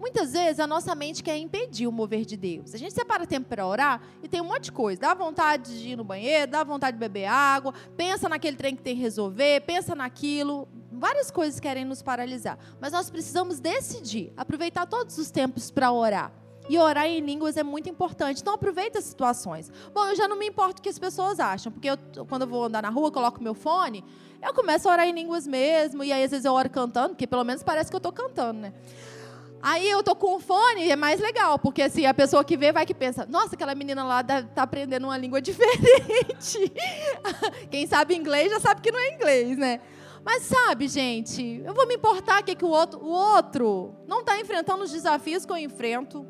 [0.05, 2.75] Muitas vezes a nossa mente quer impedir o mover de Deus.
[2.75, 5.01] A gente separa tempo para orar e tem um monte de coisa.
[5.01, 8.83] Dá vontade de ir no banheiro, dá vontade de beber água, pensa naquele trem que
[8.83, 10.67] tem que resolver, pensa naquilo.
[10.91, 12.59] Várias coisas querem nos paralisar.
[12.79, 16.31] Mas nós precisamos decidir, aproveitar todos os tempos para orar.
[16.69, 18.41] E orar em línguas é muito importante.
[18.41, 19.71] Então aproveita as situações.
[19.91, 21.97] Bom, eu já não me importo o que as pessoas acham, porque eu,
[22.29, 24.05] quando eu vou andar na rua, coloco meu fone,
[24.39, 27.25] eu começo a orar em línguas mesmo, e aí às vezes eu oro cantando, porque
[27.25, 28.73] pelo menos parece que eu estou cantando, né?
[29.67, 32.71] Aí eu tô com o fone é mais legal, porque assim, a pessoa que vê
[32.71, 36.71] vai que pensa, nossa, aquela menina lá tá aprendendo uma língua diferente.
[37.71, 39.81] Quem sabe inglês já sabe que não é inglês, né?
[40.23, 44.39] Mas sabe, gente, eu vou me importar que, que o outro, o outro não está
[44.39, 46.23] enfrentando os desafios que eu enfrento.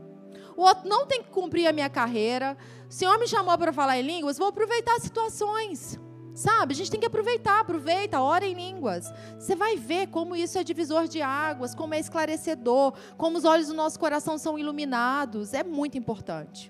[0.56, 2.58] O outro não tem que cumprir a minha carreira.
[2.90, 6.00] O Senhor me chamou para falar em línguas, vou aproveitar as situações.
[6.36, 9.10] Sabe, a gente tem que aproveitar, aproveita, ora em línguas.
[9.40, 13.68] Você vai ver como isso é divisor de águas, como é esclarecedor, como os olhos
[13.68, 15.54] do nosso coração são iluminados.
[15.54, 16.70] É muito importante.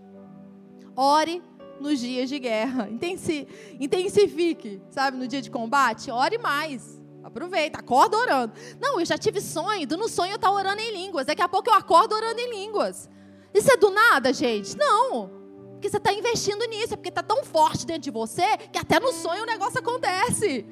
[0.96, 1.42] Ore
[1.82, 2.88] nos dias de guerra.
[3.80, 6.12] Intensifique, sabe, no dia de combate.
[6.12, 7.02] Ore mais.
[7.24, 8.54] Aproveita, acorda orando.
[8.80, 11.26] Não, eu já tive sonho, no sonho eu estar orando em línguas.
[11.26, 13.10] Daqui a pouco eu acordo orando em línguas.
[13.52, 14.78] Isso é do nada, gente?
[14.78, 15.45] Não.
[15.86, 19.00] Porque você está investindo nisso, é porque está tão forte dentro de você que até
[19.00, 20.66] no sonho o negócio acontece.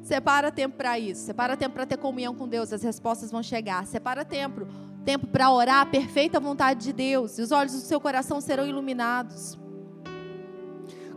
[0.00, 1.22] Separa tempo para isso.
[1.22, 2.72] Separa tempo para ter comunhão com Deus.
[2.72, 3.84] As respostas vão chegar.
[3.84, 4.68] Separa tempo.
[5.04, 7.36] Tempo para orar a perfeita vontade de Deus.
[7.36, 9.58] E os olhos do seu coração serão iluminados.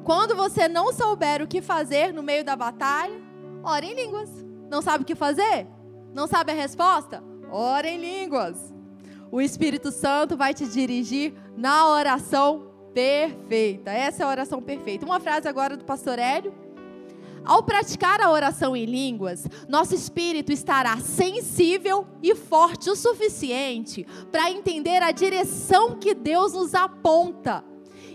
[0.03, 3.21] Quando você não souber o que fazer no meio da batalha,
[3.63, 4.31] ore em línguas.
[4.67, 5.67] Não sabe o que fazer?
[6.11, 7.23] Não sabe a resposta?
[7.51, 8.80] Ore em línguas
[9.31, 13.89] o Espírito Santo vai te dirigir na oração perfeita.
[13.91, 15.05] Essa é a oração perfeita.
[15.05, 16.53] Uma frase agora do pastor Hélio.
[17.43, 24.51] Ao praticar a oração em línguas, nosso espírito estará sensível e forte o suficiente para
[24.51, 27.63] entender a direção que Deus nos aponta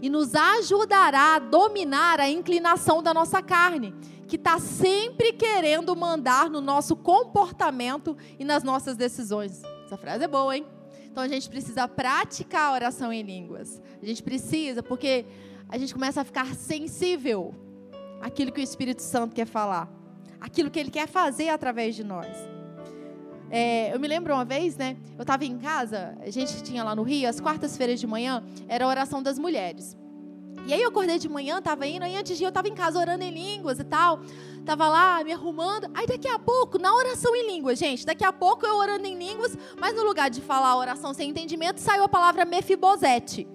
[0.01, 3.93] e nos ajudará a dominar a inclinação da nossa carne,
[4.29, 9.61] que está sempre querendo mandar no nosso comportamento e nas nossas decisões.
[9.87, 10.76] Essa frase é boa, hein?
[11.17, 13.81] Então a gente precisa praticar a oração em línguas.
[14.03, 15.25] A gente precisa, porque
[15.67, 17.55] a gente começa a ficar sensível
[18.21, 19.91] àquilo que o Espírito Santo quer falar,
[20.39, 22.29] aquilo que ele quer fazer através de nós.
[23.49, 24.99] É, eu me lembro uma vez, né?
[25.17, 28.85] Eu estava em casa, a gente tinha lá no Rio, as quartas-feiras de manhã, era
[28.85, 29.97] a oração das mulheres.
[30.67, 32.75] E aí eu acordei de manhã, estava indo, aí antes de ir eu estava em
[32.75, 34.21] casa orando em línguas e tal.
[34.67, 35.89] Tava lá me arrumando.
[35.95, 39.17] Aí daqui a pouco, na oração em línguas, gente, daqui a pouco eu orando em
[39.17, 43.47] línguas, mas no lugar de falar a oração sem entendimento, saiu a palavra Mefibosete.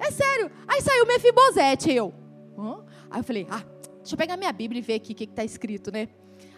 [0.00, 0.50] É sério.
[0.66, 2.14] Aí saiu Mefibosete, eu.
[2.58, 2.82] Hã?
[3.10, 3.62] Aí eu falei, ah,
[3.98, 6.08] deixa eu pegar minha Bíblia e ver aqui o que está escrito, né?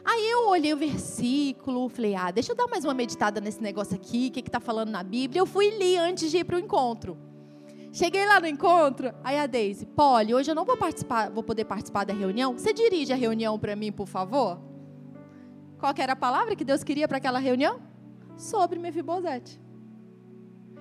[0.05, 3.97] Aí eu olhei o versículo, falei, ah, deixa eu dar mais uma meditada nesse negócio
[3.97, 5.41] aqui, o que está falando na Bíblia.
[5.41, 7.19] Eu fui li antes de ir para o encontro.
[7.95, 11.65] Cheguei lá no encontro, aí a Daisy, Polly, hoje eu não vou participar, vou poder
[11.65, 12.59] participar da reunião.
[12.59, 14.61] Você dirige a reunião para mim, por favor?
[15.79, 17.81] Qual era a palavra que Deus queria para aquela reunião?
[18.37, 19.61] Sobre Mefibosete.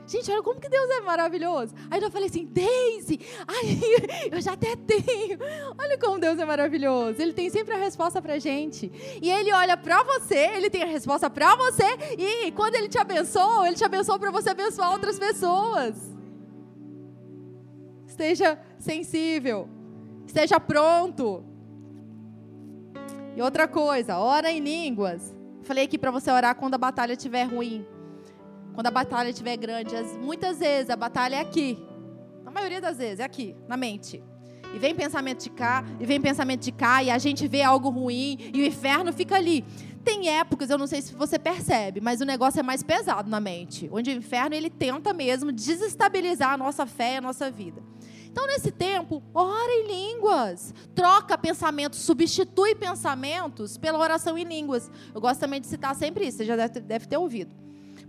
[0.08, 1.76] Gente, olha como que Deus é maravilhoso.
[1.91, 3.80] Aí eu falei assim, Daisy, aí
[4.34, 5.38] eu já até tenho.
[5.78, 7.21] Olha como Deus é maravilhoso.
[7.21, 8.91] Ele tem sempre a resposta pra gente.
[9.21, 11.86] E ele olha pra você, ele tem a resposta pra você.
[12.17, 16.13] E quando ele te abençoa, ele te abençoa para você abençoar outras pessoas.
[18.13, 19.67] Esteja sensível.
[20.28, 21.43] Esteja pronto.
[23.36, 25.36] E outra coisa, ora em línguas.
[25.63, 27.84] Falei aqui para você orar quando a batalha estiver ruim.
[28.76, 29.95] Quando a batalha estiver grande.
[30.21, 31.84] Muitas vezes a batalha é aqui.
[32.43, 34.23] Na maioria das vezes é aqui, na mente.
[34.76, 37.89] E vem pensamento de cá, e vem pensamento de cá, e a gente vê algo
[37.89, 39.65] ruim, e o inferno fica ali.
[40.04, 43.39] Tem épocas, eu não sei se você percebe, mas o negócio é mais pesado na
[43.39, 43.89] mente.
[43.91, 47.92] Onde o inferno ele tenta mesmo desestabilizar a nossa fé e a nossa vida.
[48.34, 50.74] Então, nesse tempo, ora em línguas.
[50.96, 54.89] Troca pensamentos, substitui pensamentos pela oração em línguas.
[55.13, 57.52] Eu gosto também de citar sempre isso, você já deve, deve ter ouvido.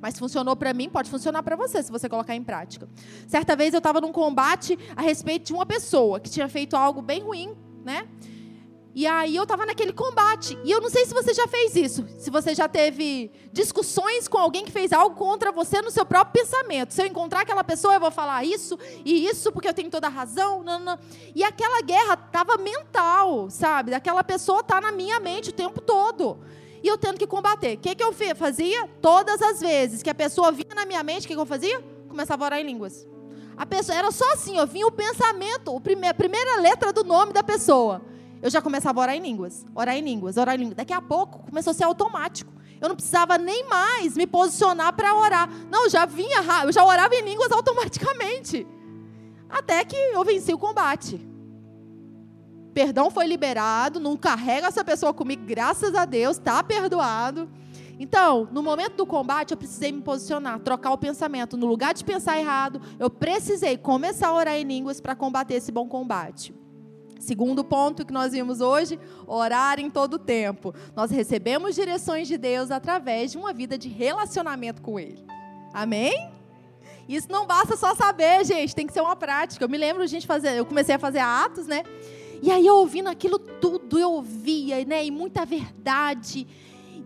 [0.00, 2.88] Mas funcionou para mim, pode funcionar para você, se você colocar em prática.
[3.28, 7.02] Certa vez eu estava num combate a respeito de uma pessoa que tinha feito algo
[7.02, 8.08] bem ruim, né?
[8.94, 10.56] E aí eu estava naquele combate.
[10.62, 12.06] E eu não sei se você já fez isso.
[12.16, 16.44] Se você já teve discussões com alguém que fez algo contra você no seu próprio
[16.44, 16.94] pensamento.
[16.94, 20.06] Se eu encontrar aquela pessoa, eu vou falar isso e isso porque eu tenho toda
[20.06, 20.62] a razão.
[20.62, 20.96] Não, não.
[21.34, 23.92] E aquela guerra estava mental, sabe?
[23.92, 26.38] Aquela pessoa está na minha mente o tempo todo.
[26.80, 27.76] E eu tendo que combater.
[27.76, 28.88] O que, que eu fazia?
[29.02, 31.82] Todas as vezes que a pessoa vinha na minha mente, o que, que eu fazia?
[32.08, 33.08] Começava a orar em línguas.
[33.56, 37.42] A pessoa era só assim, eu vinha o pensamento, a primeira letra do nome da
[37.42, 38.13] pessoa
[38.44, 40.76] eu já começava a orar em línguas, orar em línguas, orar em línguas.
[40.76, 42.52] Daqui a pouco começou a ser automático.
[42.78, 45.48] Eu não precisava nem mais me posicionar para orar.
[45.70, 48.66] Não, já vinha, eu já orava em línguas automaticamente.
[49.48, 51.26] Até que eu venci o combate.
[52.74, 57.48] Perdão foi liberado, não carrega essa pessoa comigo, graças a Deus, está perdoado.
[57.98, 61.56] Então, no momento do combate, eu precisei me posicionar, trocar o pensamento.
[61.56, 65.72] No lugar de pensar errado, eu precisei começar a orar em línguas para combater esse
[65.72, 66.54] bom combate.
[67.24, 70.74] Segundo ponto que nós vimos hoje, orar em todo tempo.
[70.94, 75.24] Nós recebemos direções de Deus através de uma vida de relacionamento com Ele.
[75.72, 76.30] Amém?
[77.08, 79.64] Isso não basta só saber, gente, tem que ser uma prática.
[79.64, 81.82] Eu me lembro, gente fazer, eu comecei a fazer atos, né?
[82.42, 85.04] E aí eu ouvindo aquilo tudo, eu ouvia, né?
[85.04, 86.46] E muita verdade.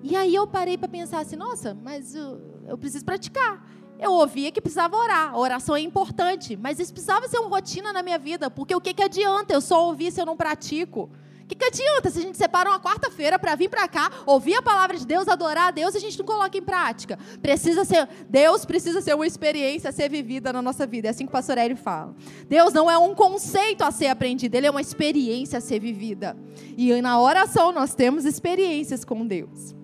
[0.03, 3.65] E aí eu parei para pensar assim, nossa, mas eu, eu preciso praticar.
[3.99, 5.33] Eu ouvia que precisava orar.
[5.33, 8.81] A oração é importante, mas isso precisava ser uma rotina na minha vida, porque o
[8.81, 11.11] que, que adianta eu só ouvir se eu não pratico?
[11.43, 14.55] O que, que adianta se a gente separa uma quarta-feira para vir para cá, ouvir
[14.55, 17.19] a palavra de Deus, adorar a Deus e a gente não coloca em prática?
[17.41, 21.09] Precisa ser, Deus precisa ser uma experiência a ser vivida na nossa vida.
[21.09, 22.15] É assim que o pastor fala.
[22.51, 26.37] Deus não é um conceito a ser aprendido, ele é uma experiência a ser vivida.
[26.77, 29.78] E na oração nós temos experiências com Deus.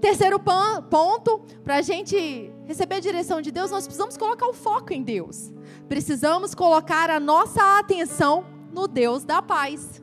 [0.00, 4.92] Terceiro ponto, para a gente receber a direção de Deus, nós precisamos colocar o foco
[4.92, 5.52] em Deus.
[5.88, 10.02] Precisamos colocar a nossa atenção no Deus da paz.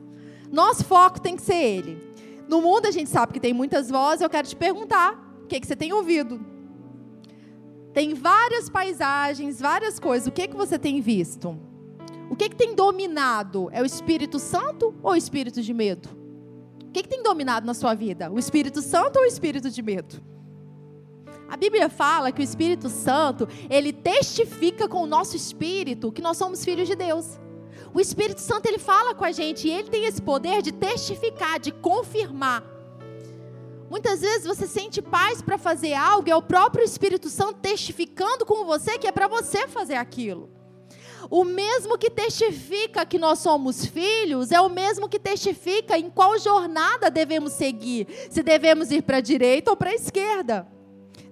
[0.52, 2.06] Nosso foco tem que ser Ele.
[2.46, 5.58] No mundo a gente sabe que tem muitas vozes, eu quero te perguntar, o que,
[5.58, 6.44] que você tem ouvido?
[7.92, 11.58] Tem várias paisagens, várias coisas, o que, que você tem visto?
[12.28, 13.68] O que, que tem dominado?
[13.72, 16.25] É o Espírito Santo ou o Espírito de medo?
[16.96, 18.30] Que, que tem dominado na sua vida?
[18.30, 20.22] O Espírito Santo ou o Espírito de medo?
[21.48, 26.36] A Bíblia fala que o Espírito Santo, ele testifica com o nosso espírito que nós
[26.36, 27.38] somos filhos de Deus.
[27.94, 31.60] O Espírito Santo, ele fala com a gente e ele tem esse poder de testificar,
[31.60, 32.64] de confirmar.
[33.88, 38.64] Muitas vezes você sente paz para fazer algo, é o próprio Espírito Santo testificando com
[38.64, 40.50] você que é para você fazer aquilo.
[41.30, 46.38] O mesmo que testifica que nós somos filhos é o mesmo que testifica em qual
[46.38, 50.66] jornada devemos seguir, se devemos ir para a direita ou para a esquerda.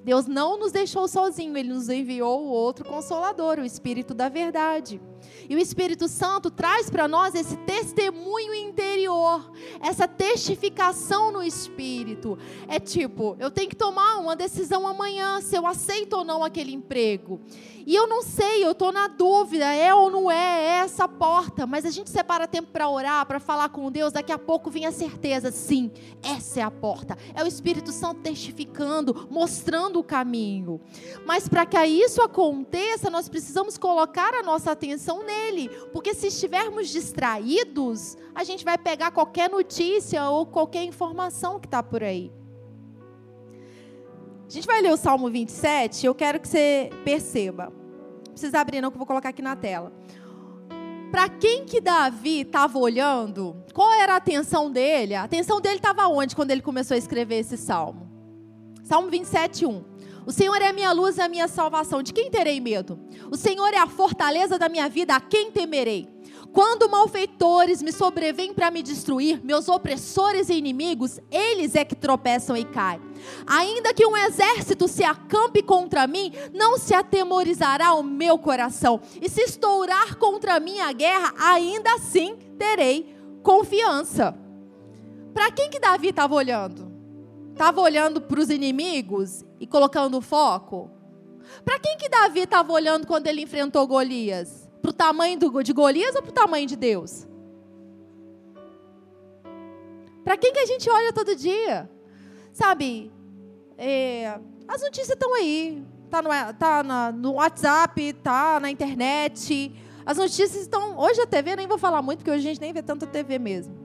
[0.05, 5.01] Deus não nos deixou sozinhos, Ele nos enviou o outro consolador, o Espírito da Verdade.
[5.49, 12.39] E o Espírito Santo traz para nós esse testemunho interior, essa testificação no Espírito.
[12.69, 16.73] É tipo, eu tenho que tomar uma decisão amanhã, se eu aceito ou não aquele
[16.73, 17.41] emprego.
[17.87, 21.67] E eu não sei, eu estou na dúvida, é ou não é, é essa porta.
[21.67, 24.87] Mas a gente separa tempo para orar, para falar com Deus, daqui a pouco vem
[24.87, 25.91] a certeza, sim,
[26.23, 27.17] essa é a porta.
[27.35, 30.81] É o Espírito Santo testificando, mostrando o caminho.
[31.27, 35.69] Mas para que isso aconteça, nós precisamos colocar a nossa atenção nele.
[35.93, 41.83] Porque se estivermos distraídos, a gente vai pegar qualquer notícia ou qualquer informação que está
[41.83, 42.33] por aí.
[44.47, 47.73] A gente vai ler o Salmo 27, eu quero que você perceba.
[48.27, 49.93] Não precisa abrir não, que eu vou colocar aqui na tela.
[51.11, 55.15] Para quem que Davi estava olhando, qual era a atenção dele?
[55.15, 58.11] A atenção dele estava onde quando ele começou a escrever esse salmo?
[58.83, 59.85] Salmo 27, 1.
[60.27, 62.03] O Senhor é a minha luz e a minha salvação.
[62.03, 62.99] De quem terei medo?
[63.31, 65.15] O Senhor é a fortaleza da minha vida.
[65.15, 66.09] A quem temerei?
[66.53, 72.57] Quando malfeitores me sobrevêm para me destruir, meus opressores e inimigos, eles é que tropeçam
[72.57, 73.01] e caem.
[73.45, 79.01] Ainda que um exército se acampe contra mim, não se atemorizará o meu coração.
[79.21, 84.39] E se estourar contra mim a guerra, ainda assim terei confiança.
[85.35, 86.94] Para quem que Davi estava olhando?
[87.55, 90.91] Estava olhando para os inimigos e colocando foco?
[91.65, 94.69] Para quem que Davi estava olhando quando ele enfrentou Golias?
[94.83, 97.29] Para o tamanho do, de Golias ou para o tamanho de Deus?
[100.25, 101.89] Para quem que a gente olha todo dia?
[102.53, 103.13] Sabe,
[103.79, 104.37] é,
[104.67, 105.81] as notícias estão aí.
[106.07, 109.73] Está no, tá na, no WhatsApp, está na internet.
[110.05, 110.99] As notícias estão.
[110.99, 113.39] Hoje a TV, nem vou falar muito, porque hoje a gente nem vê tanta TV
[113.39, 113.84] mesmo.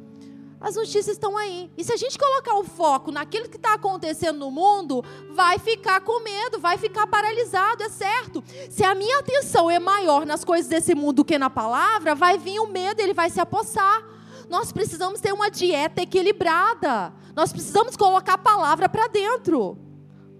[0.62, 1.72] As notícias estão aí.
[1.78, 6.02] E se a gente colocar o foco naquilo que está acontecendo no mundo, vai ficar
[6.02, 8.43] com medo, vai ficar paralisado, é certo.
[8.69, 12.38] Se a minha atenção é maior nas coisas desse mundo do que na palavra, vai
[12.38, 14.03] vir o medo, ele vai se apossar.
[14.49, 17.14] Nós precisamos ter uma dieta equilibrada.
[17.36, 19.78] Nós precisamos colocar a palavra para dentro.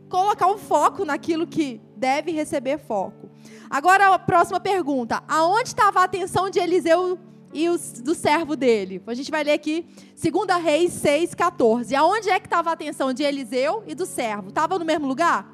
[0.09, 3.30] Colocar um foco naquilo que deve receber foco.
[3.70, 7.17] Agora a próxima pergunta: aonde estava a atenção de Eliseu
[7.53, 9.01] e os, do servo dele.
[9.07, 9.85] A gente vai ler aqui
[10.15, 11.95] 2 Reis 6, 14.
[11.95, 14.49] Aonde é que estava a atenção de Eliseu e do servo?
[14.49, 15.51] Estava no mesmo lugar?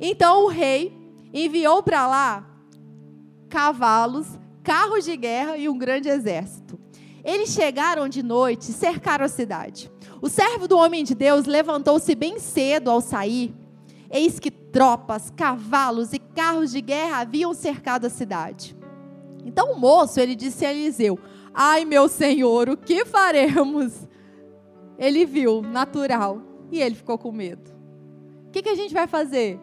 [0.00, 0.96] Então o rei
[1.32, 2.46] enviou para lá
[3.48, 4.26] cavalos,
[4.62, 6.78] carros de guerra e um grande exército.
[7.24, 9.90] Eles chegaram de noite e cercaram a cidade.
[10.20, 13.54] O servo do homem de Deus levantou-se bem cedo ao sair.
[14.10, 18.77] Eis que tropas, cavalos e carros de guerra haviam cercado a cidade.
[19.48, 21.18] Então o moço, ele disse a Eliseu:
[21.52, 24.06] Ai, meu senhor, o que faremos?
[24.98, 27.70] Ele viu, natural, e ele ficou com medo.
[28.46, 29.58] O que, que a gente vai fazer?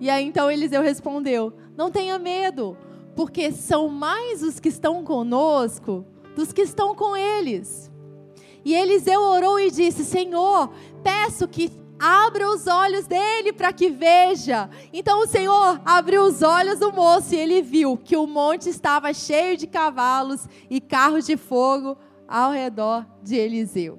[0.00, 2.76] E aí então Eliseu respondeu: Não tenha medo,
[3.14, 7.90] porque são mais os que estão conosco dos que estão com eles.
[8.64, 10.70] E Eliseu orou e disse: Senhor,
[11.02, 14.70] peço que abra os olhos dele para que veja.
[14.92, 19.12] Então o Senhor abriu os olhos do moço e ele viu que o monte estava
[19.12, 21.96] cheio de cavalos e carros de fogo
[22.26, 23.98] ao redor de Eliseu.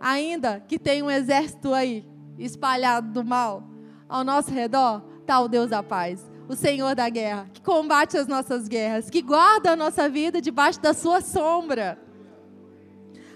[0.00, 3.62] Ainda que tem um exército aí espalhado do mal
[4.08, 6.28] ao nosso redor, está o Deus da paz.
[6.48, 10.80] O Senhor da guerra, que combate as nossas guerras, que guarda a nossa vida debaixo
[10.80, 11.96] da sua sombra.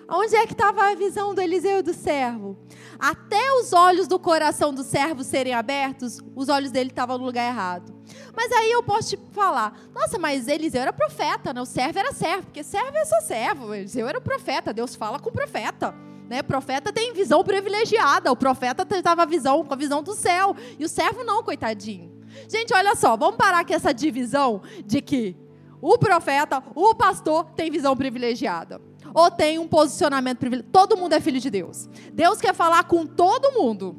[0.09, 2.59] Onde é que estava a visão do Eliseu e do servo?
[2.99, 7.47] Até os olhos do coração do servo serem abertos, os olhos dele estavam no lugar
[7.47, 7.95] errado.
[8.35, 11.61] Mas aí eu posso te falar, nossa, mas Eliseu era profeta, né?
[11.61, 13.75] O servo era servo, porque servo é só servo.
[13.75, 15.95] Eliseu era profeta, Deus fala com o profeta.
[16.29, 16.41] Né?
[16.41, 20.85] O profeta tem visão privilegiada, o profeta estava visão, com a visão do céu, e
[20.85, 22.13] o servo não, coitadinho.
[22.49, 25.37] Gente, olha só, vamos parar com essa divisão de que
[25.81, 28.81] o profeta, o pastor tem visão privilegiada
[29.15, 30.73] ou tem um posicionamento privilegiado.
[30.73, 31.89] Todo mundo é filho de Deus.
[32.13, 33.97] Deus quer falar com todo mundo.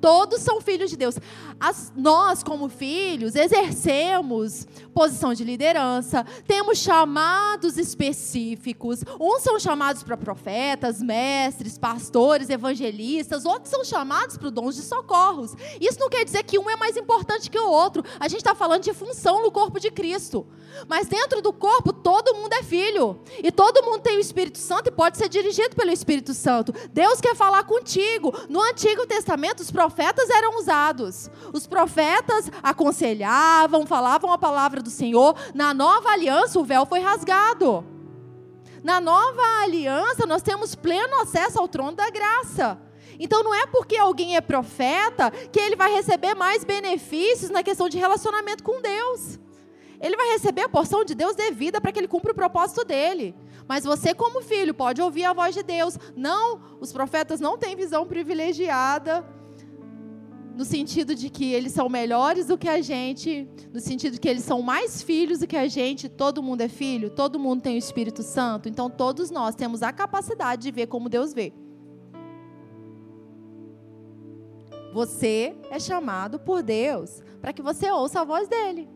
[0.00, 1.18] Todos são filhos de Deus.
[1.60, 9.04] As, nós, como filhos, exercemos posição de liderança, temos chamados específicos.
[9.20, 15.54] Uns são chamados para profetas, mestres, pastores, evangelistas, outros são chamados para dons de socorros.
[15.80, 18.02] Isso não quer dizer que um é mais importante que o outro.
[18.18, 20.46] A gente está falando de função no corpo de Cristo.
[20.88, 23.20] Mas dentro do corpo, todo mundo é filho.
[23.42, 26.72] E todo mundo tem o Espírito Santo e pode ser dirigido pelo Espírito Santo.
[26.92, 28.32] Deus quer falar contigo.
[28.48, 31.28] No Antigo Testamento, os profetas eram usados.
[31.52, 35.34] Os profetas aconselhavam, falavam a palavra do Senhor.
[35.54, 37.84] Na nova aliança, o véu foi rasgado.
[38.82, 42.80] Na nova aliança, nós temos pleno acesso ao trono da graça.
[43.18, 47.88] Então não é porque alguém é profeta que ele vai receber mais benefícios na questão
[47.88, 49.38] de relacionamento com Deus.
[50.00, 53.36] Ele vai receber a porção de Deus devida para que ele cumpra o propósito dele.
[53.68, 55.98] Mas você, como filho, pode ouvir a voz de Deus.
[56.16, 59.22] Não, os profetas não têm visão privilegiada
[60.60, 64.28] no sentido de que eles são melhores do que a gente, no sentido de que
[64.28, 67.76] eles são mais filhos do que a gente, todo mundo é filho, todo mundo tem
[67.76, 71.54] o Espírito Santo, então todos nós temos a capacidade de ver como Deus vê.
[74.92, 78.86] Você é chamado por Deus para que você ouça a voz dele.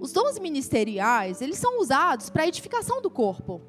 [0.00, 3.62] Os dons ministeriais, eles são usados para a edificação do corpo.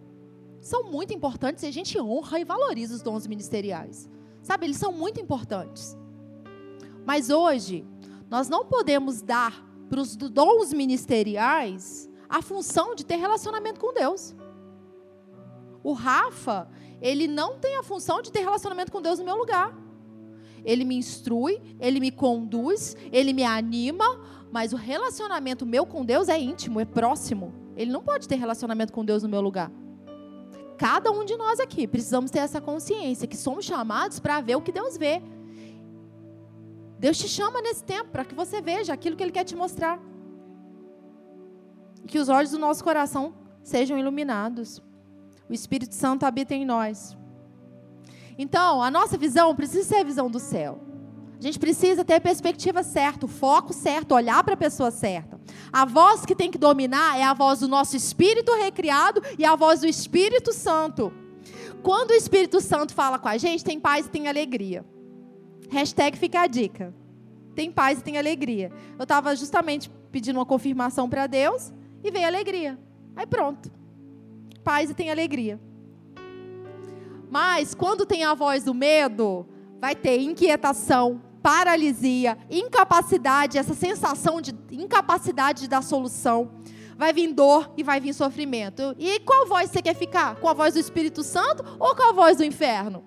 [0.60, 4.10] São muito importantes e a gente honra e valoriza os dons ministeriais.
[4.42, 5.98] Sabe, eles são muito importantes.
[7.06, 7.86] Mas hoje,
[8.30, 14.34] nós não podemos dar para os dons ministeriais a função de ter relacionamento com Deus.
[15.84, 16.70] O Rafa,
[17.02, 19.78] ele não tem a função de ter relacionamento com Deus no meu lugar.
[20.64, 24.06] Ele me instrui, ele me conduz, ele me anima,
[24.52, 27.54] mas o relacionamento meu com Deus é íntimo, é próximo.
[27.76, 29.72] Ele não pode ter relacionamento com Deus no meu lugar.
[30.82, 34.62] Cada um de nós aqui precisamos ter essa consciência que somos chamados para ver o
[34.64, 35.22] que Deus vê.
[36.98, 40.00] Deus te chama nesse tempo para que você veja aquilo que Ele quer te mostrar.
[42.08, 44.82] Que os olhos do nosso coração sejam iluminados.
[45.48, 47.16] O Espírito Santo habita em nós.
[48.36, 50.80] Então, a nossa visão precisa ser a visão do céu.
[51.42, 55.42] A gente precisa ter a perspectiva certa, o foco certo, olhar para a pessoa certa.
[55.74, 59.56] A voz que tem que dominar é a voz do nosso espírito recriado e a
[59.56, 61.12] voz do Espírito Santo.
[61.82, 64.86] Quando o Espírito Santo fala com a gente, tem paz e tem alegria.
[65.72, 66.94] Hashtag fica a dica.
[67.56, 68.72] Tem paz e tem alegria.
[69.00, 71.74] Eu estava justamente pedindo uma confirmação para Deus
[72.04, 72.78] e veio alegria.
[73.16, 73.72] Aí pronto.
[74.64, 75.60] Paz e tem alegria.
[77.32, 79.48] Mas quando tem a voz do medo,
[79.80, 86.52] vai ter inquietação, paralisia, incapacidade, essa sensação de incapacidade de dar solução.
[86.98, 88.96] Vai vir dor e vai vir sofrimento.
[89.00, 90.36] E qual voz você quer ficar?
[90.36, 93.04] Com a voz do Espírito Santo ou com a voz do inferno?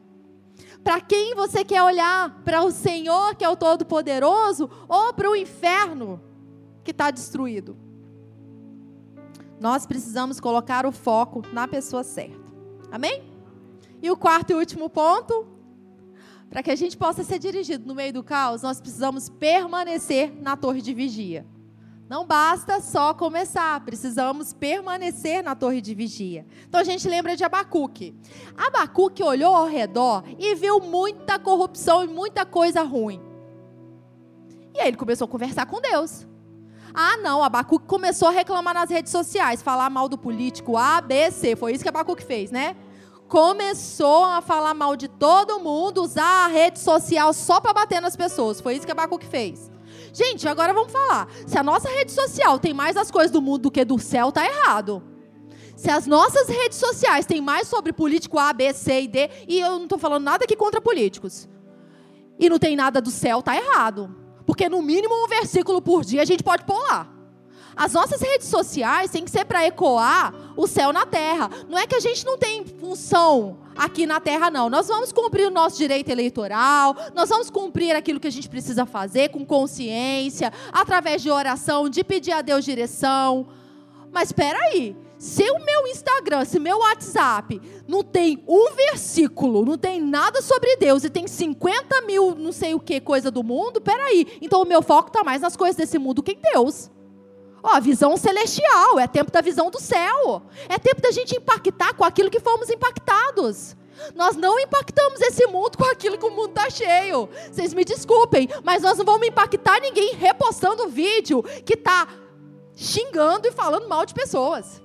[0.83, 2.43] Para quem você quer olhar?
[2.45, 6.21] Para o Senhor, que é o Todo-Poderoso, ou para o inferno,
[6.83, 7.77] que está destruído?
[9.59, 12.53] Nós precisamos colocar o foco na pessoa certa.
[12.93, 13.25] Amém?
[14.03, 15.54] E o quarto e último ponto,
[16.55, 20.57] para que a gente possa ser dirigido no meio do caos, nós precisamos permanecer na
[20.57, 21.45] torre de vigia.
[22.09, 26.47] Não basta só começar, precisamos permanecer na torre de vigia.
[26.69, 28.15] Então a gente lembra de Abacuque.
[28.57, 33.21] Abacuque olhou ao redor e viu muita corrupção e muita coisa ruim.
[34.73, 36.25] E aí ele começou a conversar com Deus.
[36.95, 41.33] Ah, não, Abacuque começou a reclamar nas redes sociais, falar mal do político A, B,
[41.33, 41.57] C.
[41.57, 42.77] Foi isso que Abacuque fez, né?
[43.29, 48.17] Começou a falar mal de todo mundo, usar a rede social só para bater nas
[48.17, 48.61] pessoas.
[48.61, 49.71] Foi isso que Abacuque fez.
[50.13, 51.29] Gente, agora vamos falar.
[51.47, 54.31] Se a nossa rede social tem mais as coisas do mundo do que do céu,
[54.31, 55.03] tá errado.
[55.77, 59.59] Se as nossas redes sociais têm mais sobre político A, B, C e D, e
[59.59, 61.49] eu não estou falando nada aqui contra políticos,
[62.39, 64.15] e não tem nada do céu, tá errado.
[64.47, 67.14] Porque no mínimo um versículo por dia a gente pode pôr lá.
[67.77, 71.51] As nossas redes sociais têm que ser para ecoar o céu na terra.
[71.69, 74.71] Não é que a gente não tem função aqui na terra, não.
[74.71, 78.87] Nós vamos cumprir o nosso direito eleitoral, nós vamos cumprir aquilo que a gente precisa
[78.87, 83.49] fazer com consciência, através de oração, de pedir a Deus direção.
[84.13, 89.79] Mas espera aí, se o meu Instagram, se meu WhatsApp não tem um versículo, não
[89.79, 93.81] tem nada sobre Deus e tem 50 mil não sei o que coisa do mundo,
[93.81, 94.39] peraí.
[94.41, 96.91] Então o meu foco está mais nas coisas desse mundo que em Deus.
[97.67, 100.43] Ó, visão celestial, é tempo da visão do céu.
[100.69, 103.75] É tempo da gente impactar com aquilo que fomos impactados.
[104.15, 107.27] Nós não impactamos esse mundo com aquilo que o mundo está cheio.
[107.51, 112.07] Vocês me desculpem, mas nós não vamos impactar ninguém repostando vídeo que está
[112.77, 114.83] xingando e falando mal de pessoas.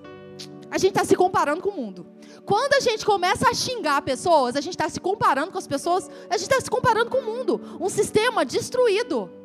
[0.71, 2.07] A gente está se comparando com o mundo.
[2.45, 6.09] Quando a gente começa a xingar pessoas, a gente está se comparando com as pessoas,
[6.29, 7.77] a gente está se comparando com o mundo.
[7.77, 9.38] Um sistema destruído.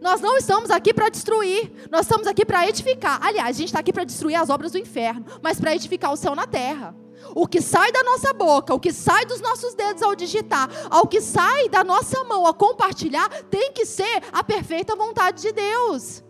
[0.00, 3.18] Nós não estamos aqui para destruir, nós estamos aqui para edificar.
[3.22, 6.16] Aliás, a gente está aqui para destruir as obras do inferno, mas para edificar o
[6.16, 6.94] céu na terra.
[7.34, 11.06] O que sai da nossa boca, o que sai dos nossos dedos ao digitar, ao
[11.06, 16.22] que sai da nossa mão a compartilhar, tem que ser a perfeita vontade de Deus.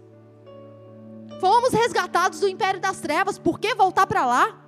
[1.40, 4.64] Fomos resgatados do império das trevas, por que voltar para lá?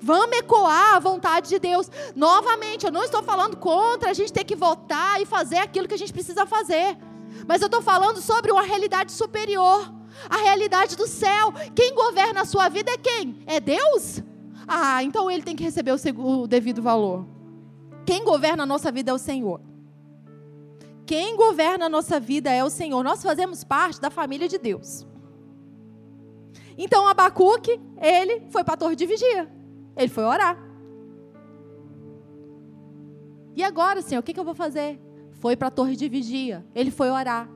[0.00, 1.90] Vamos ecoar a vontade de Deus.
[2.14, 5.94] Novamente, eu não estou falando contra a gente ter que votar e fazer aquilo que
[5.94, 6.96] a gente precisa fazer.
[7.46, 9.92] Mas eu estou falando sobre uma realidade superior,
[10.28, 11.52] a realidade do céu.
[11.74, 13.42] Quem governa a sua vida é quem?
[13.46, 14.22] É Deus?
[14.66, 17.26] Ah, então ele tem que receber o, devido valor.
[18.04, 19.60] Quem governa a nossa vida é o Senhor.
[21.06, 23.02] Quem governa a nossa vida é o Senhor.
[23.02, 25.06] Nós fazemos parte da família de Deus.
[26.76, 29.50] Então Abacuque, ele foi para a torre de vigia.
[29.96, 30.56] Ele foi orar.
[33.56, 35.00] E agora, Senhor, o que, que eu vou fazer?
[35.38, 37.48] Foi para a torre de vigia, ele foi orar.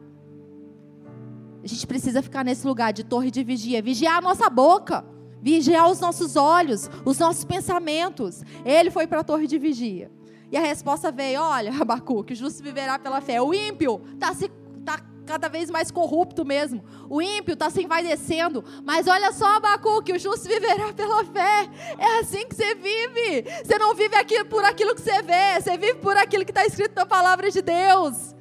[1.62, 5.04] A gente precisa ficar nesse lugar de torre de vigia, vigiar a nossa boca,
[5.40, 8.42] vigiar os nossos olhos, os nossos pensamentos.
[8.64, 10.10] Ele foi para a torre de vigia.
[10.50, 13.40] E a resposta veio: olha, Abacuque, o justo viverá pela fé.
[13.40, 14.50] O ímpio está se
[15.26, 16.84] cada vez mais corrupto mesmo.
[17.08, 18.64] O ímpio está se envaidecendo.
[18.84, 21.68] Mas olha só, Abacuque, o justo viverá pela fé.
[21.98, 23.44] É assim que você vive.
[23.64, 26.64] Você não vive aqui por aquilo que você vê, você vive por aquilo que está
[26.64, 28.34] escrito na palavra de Deus.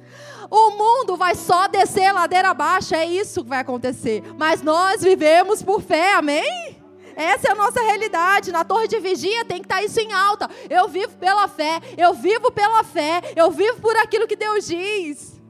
[0.50, 4.22] O mundo vai só descer ladeira abaixo, é isso que vai acontecer.
[4.36, 6.82] Mas nós vivemos por fé, amém?
[7.16, 8.52] Essa é a nossa realidade.
[8.52, 10.50] Na torre de vigia tem que estar tá isso em alta.
[10.68, 15.41] Eu vivo pela fé, eu vivo pela fé, eu vivo por aquilo que Deus diz.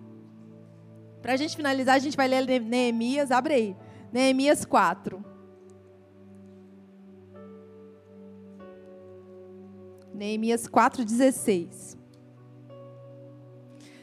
[1.22, 3.76] Para a gente finalizar, a gente vai ler Neemias, abre aí.
[4.12, 5.24] Neemias 4.
[10.12, 11.96] Neemias 4,16.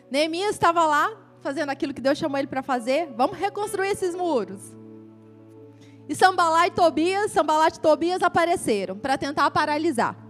[0.09, 1.11] Neemias estava lá
[1.41, 3.13] fazendo aquilo que Deus chamou ele para fazer.
[3.15, 4.76] Vamos reconstruir esses muros.
[6.07, 10.28] E Sambalá e Tobias, Sambalá e Tobias apareceram para tentar paralisar.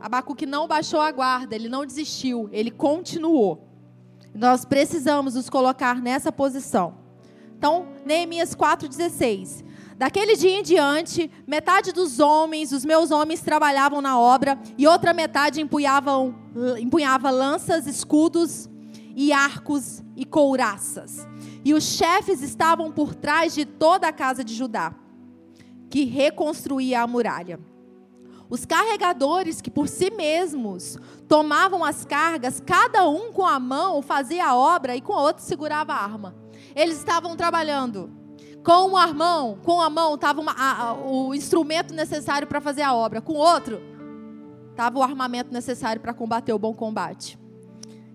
[0.00, 3.68] Abacuque não baixou a guarda, ele não desistiu, ele continuou.
[4.34, 6.94] Nós precisamos nos colocar nessa posição.
[7.56, 9.64] Então, Neemias 4,16.
[9.96, 15.12] Daquele dia em diante, metade dos homens, os meus homens, trabalhavam na obra, e outra
[15.12, 16.36] metade empunhavam,
[16.78, 18.70] empunhava lanças, escudos
[19.16, 21.26] e arcos e couraças.
[21.64, 24.94] E os chefes estavam por trás de toda a casa de Judá,
[25.90, 27.58] que reconstruía a muralha.
[28.50, 30.96] Os carregadores que por si mesmos
[31.28, 35.42] tomavam as cargas, cada um com a mão fazia a obra e com a outra
[35.42, 36.34] segurava a arma.
[36.74, 38.10] Eles estavam trabalhando.
[38.64, 40.42] Com uma mão, com a mão estava
[41.06, 43.20] o instrumento necessário para fazer a obra.
[43.20, 43.80] Com o outro,
[44.70, 47.38] estava o armamento necessário para combater o bom combate.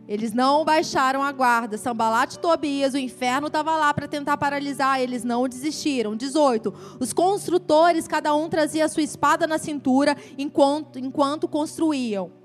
[0.08, 1.78] Eles não baixaram a guarda.
[1.78, 4.99] Sambalat e Tobias, o inferno estava lá para tentar paralisar.
[4.99, 6.16] Eles não desistiram.
[6.16, 6.74] 18.
[6.99, 12.43] Os construtores, cada um trazia sua espada na cintura enquanto, enquanto construíam.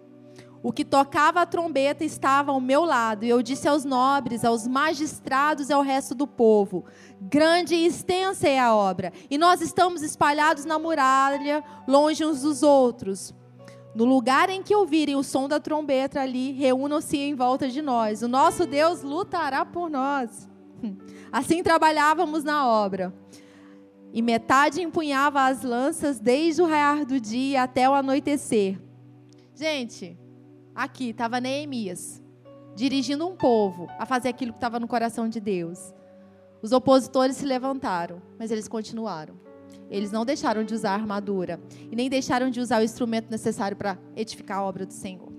[0.62, 4.66] O que tocava a trombeta estava ao meu lado, e eu disse aos nobres, aos
[4.66, 6.84] magistrados e ao resto do povo:
[7.20, 12.64] Grande e extensa é a obra, e nós estamos espalhados na muralha, longe uns dos
[12.64, 13.32] outros.
[13.94, 18.22] No lugar em que ouvirem o som da trombeta ali, reúnam-se em volta de nós.
[18.22, 20.48] O nosso Deus lutará por nós.
[21.32, 23.12] Assim trabalhávamos na obra.
[24.12, 28.78] E metade empunhava as lanças desde o raiar do dia até o anoitecer.
[29.54, 30.18] Gente,
[30.74, 32.22] aqui estava Neemias,
[32.74, 35.92] dirigindo um povo a fazer aquilo que estava no coração de Deus.
[36.62, 39.47] Os opositores se levantaram, mas eles continuaram.
[39.90, 41.60] Eles não deixaram de usar a armadura
[41.90, 45.32] e nem deixaram de usar o instrumento necessário para edificar a obra do Senhor.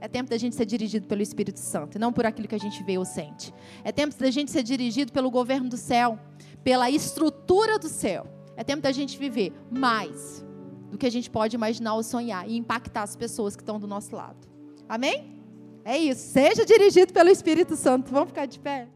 [0.00, 2.58] É tempo da gente ser dirigido pelo Espírito Santo, e não por aquilo que a
[2.58, 3.52] gente vê ou sente.
[3.84, 6.18] É tempo da gente ser dirigido pelo governo do céu,
[6.64, 8.26] pela estrutura do céu.
[8.56, 10.44] É tempo da gente viver mais
[10.90, 13.86] do que a gente pode imaginar ou sonhar e impactar as pessoas que estão do
[13.86, 14.48] nosso lado.
[14.88, 15.38] Amém?
[15.84, 16.32] É isso.
[16.32, 18.10] Seja dirigido pelo Espírito Santo.
[18.10, 18.88] Vamos ficar de pé?